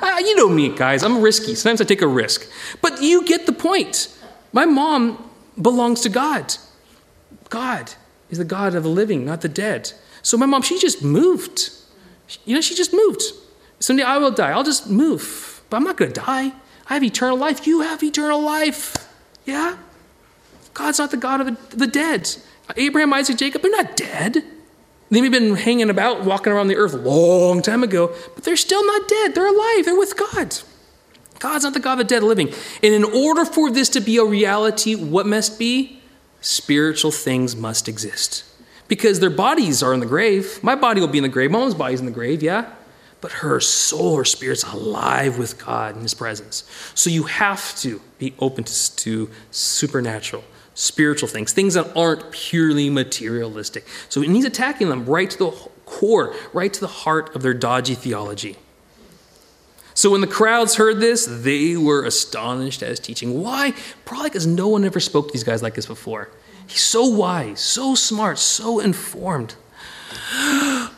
You 0.00 0.36
know 0.36 0.48
me, 0.48 0.68
guys. 0.68 1.02
I'm 1.02 1.20
risky. 1.20 1.56
Sometimes 1.56 1.80
I 1.80 1.84
take 1.84 2.00
a 2.00 2.06
risk. 2.06 2.48
But 2.80 3.02
you 3.02 3.24
get 3.24 3.46
the 3.46 3.52
point. 3.52 4.16
My 4.52 4.66
mom 4.66 5.30
belongs 5.60 6.02
to 6.02 6.08
God. 6.08 6.54
God 7.48 7.94
is 8.30 8.38
the 8.38 8.44
God 8.44 8.76
of 8.76 8.84
the 8.84 8.88
living, 8.88 9.24
not 9.24 9.40
the 9.40 9.48
dead. 9.48 9.92
So 10.22 10.36
my 10.36 10.46
mom, 10.46 10.62
she 10.62 10.78
just 10.78 11.02
moved. 11.02 11.70
You 12.44 12.54
know, 12.54 12.60
she 12.60 12.76
just 12.76 12.92
moved. 12.92 13.22
Someday 13.80 14.04
I 14.04 14.18
will 14.18 14.30
die. 14.30 14.50
I'll 14.50 14.62
just 14.62 14.88
move. 14.88 15.62
But 15.70 15.78
I'm 15.78 15.84
not 15.84 15.96
going 15.96 16.12
to 16.12 16.20
die. 16.20 16.52
I 16.88 16.94
have 16.94 17.02
eternal 17.02 17.36
life. 17.36 17.66
You 17.66 17.80
have 17.80 18.02
eternal 18.02 18.40
life. 18.40 18.94
Yeah? 19.44 19.76
God's 20.74 20.98
not 20.98 21.12
the 21.12 21.16
God 21.16 21.40
of 21.40 21.70
the, 21.70 21.86
dead. 21.86 22.28
Abraham, 22.76 23.12
Isaac, 23.14 23.38
Jacob, 23.38 23.62
they're 23.62 23.70
not 23.70 23.96
dead. 23.96 24.44
They 25.10 25.20
may 25.20 25.30
have 25.30 25.32
been 25.32 25.54
hanging 25.54 25.90
about, 25.90 26.24
walking 26.24 26.52
around 26.52 26.68
the 26.68 26.76
earth 26.76 26.94
a 26.94 26.98
long 26.98 27.62
time 27.62 27.84
ago, 27.84 28.12
but 28.34 28.42
they're 28.42 28.56
still 28.56 28.84
not 28.84 29.08
dead. 29.08 29.34
They're 29.34 29.46
alive. 29.46 29.84
They're 29.84 29.96
with 29.96 30.16
God. 30.16 30.58
God's 31.38 31.64
not 31.64 31.74
the 31.74 31.80
God 31.80 31.92
of 31.92 31.98
the 31.98 32.04
dead 32.04 32.22
living. 32.22 32.48
And 32.82 32.92
in 32.92 33.04
order 33.04 33.44
for 33.44 33.70
this 33.70 33.88
to 33.90 34.00
be 34.00 34.16
a 34.16 34.24
reality, 34.24 34.94
what 34.94 35.26
must 35.26 35.58
be? 35.58 36.00
Spiritual 36.40 37.10
things 37.12 37.54
must 37.54 37.88
exist. 37.88 38.44
Because 38.88 39.20
their 39.20 39.30
bodies 39.30 39.82
are 39.82 39.94
in 39.94 40.00
the 40.00 40.06
grave. 40.06 40.62
My 40.62 40.74
body 40.74 41.00
will 41.00 41.08
be 41.08 41.18
in 41.18 41.22
the 41.22 41.28
grave. 41.28 41.50
Mom's 41.50 41.74
body's 41.74 42.00
in 42.00 42.06
the 42.06 42.12
grave, 42.12 42.42
yeah? 42.42 42.70
But 43.20 43.32
her 43.32 43.60
soul, 43.60 44.16
her 44.16 44.24
spirit's 44.24 44.64
alive 44.64 45.38
with 45.38 45.64
God 45.64 45.96
in 45.96 46.02
His 46.02 46.14
presence. 46.14 46.64
So 46.94 47.08
you 47.08 47.24
have 47.24 47.76
to 47.78 48.00
be 48.18 48.34
open 48.38 48.64
to, 48.64 48.96
to 48.96 49.30
supernatural 49.50 50.44
spiritual 50.74 51.28
things, 51.28 51.52
things 51.52 51.74
that 51.74 51.96
aren't 51.96 52.30
purely 52.32 52.90
materialistic. 52.90 53.86
So 54.08 54.20
he's 54.20 54.44
attacking 54.44 54.88
them 54.88 55.06
right 55.06 55.30
to 55.30 55.38
the 55.38 55.50
core, 55.86 56.34
right 56.52 56.72
to 56.72 56.80
the 56.80 56.86
heart 56.88 57.34
of 57.34 57.42
their 57.42 57.54
dodgy 57.54 57.94
theology. 57.94 58.56
So 59.94 60.10
when 60.10 60.20
the 60.20 60.26
crowds 60.26 60.74
heard 60.74 60.98
this, 60.98 61.26
they 61.30 61.76
were 61.76 62.04
astonished 62.04 62.82
at 62.82 62.88
his 62.88 62.98
teaching. 62.98 63.40
Why? 63.40 63.74
Probably 64.04 64.28
because 64.28 64.46
no 64.46 64.66
one 64.66 64.84
ever 64.84 64.98
spoke 64.98 65.28
to 65.28 65.32
these 65.32 65.44
guys 65.44 65.62
like 65.62 65.74
this 65.74 65.86
before. 65.86 66.30
He's 66.66 66.82
so 66.82 67.06
wise, 67.06 67.60
so 67.60 67.94
smart, 67.94 68.38
so 68.38 68.80
informed. 68.80 69.54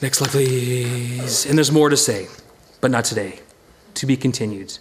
Next 0.00 0.18
slide, 0.18 0.30
please. 0.30 1.44
And 1.44 1.58
there's 1.58 1.72
more 1.72 1.90
to 1.90 1.96
say, 1.96 2.28
but 2.80 2.90
not 2.90 3.04
today. 3.04 3.40
To 3.94 4.06
be 4.06 4.16
continued. 4.16 4.78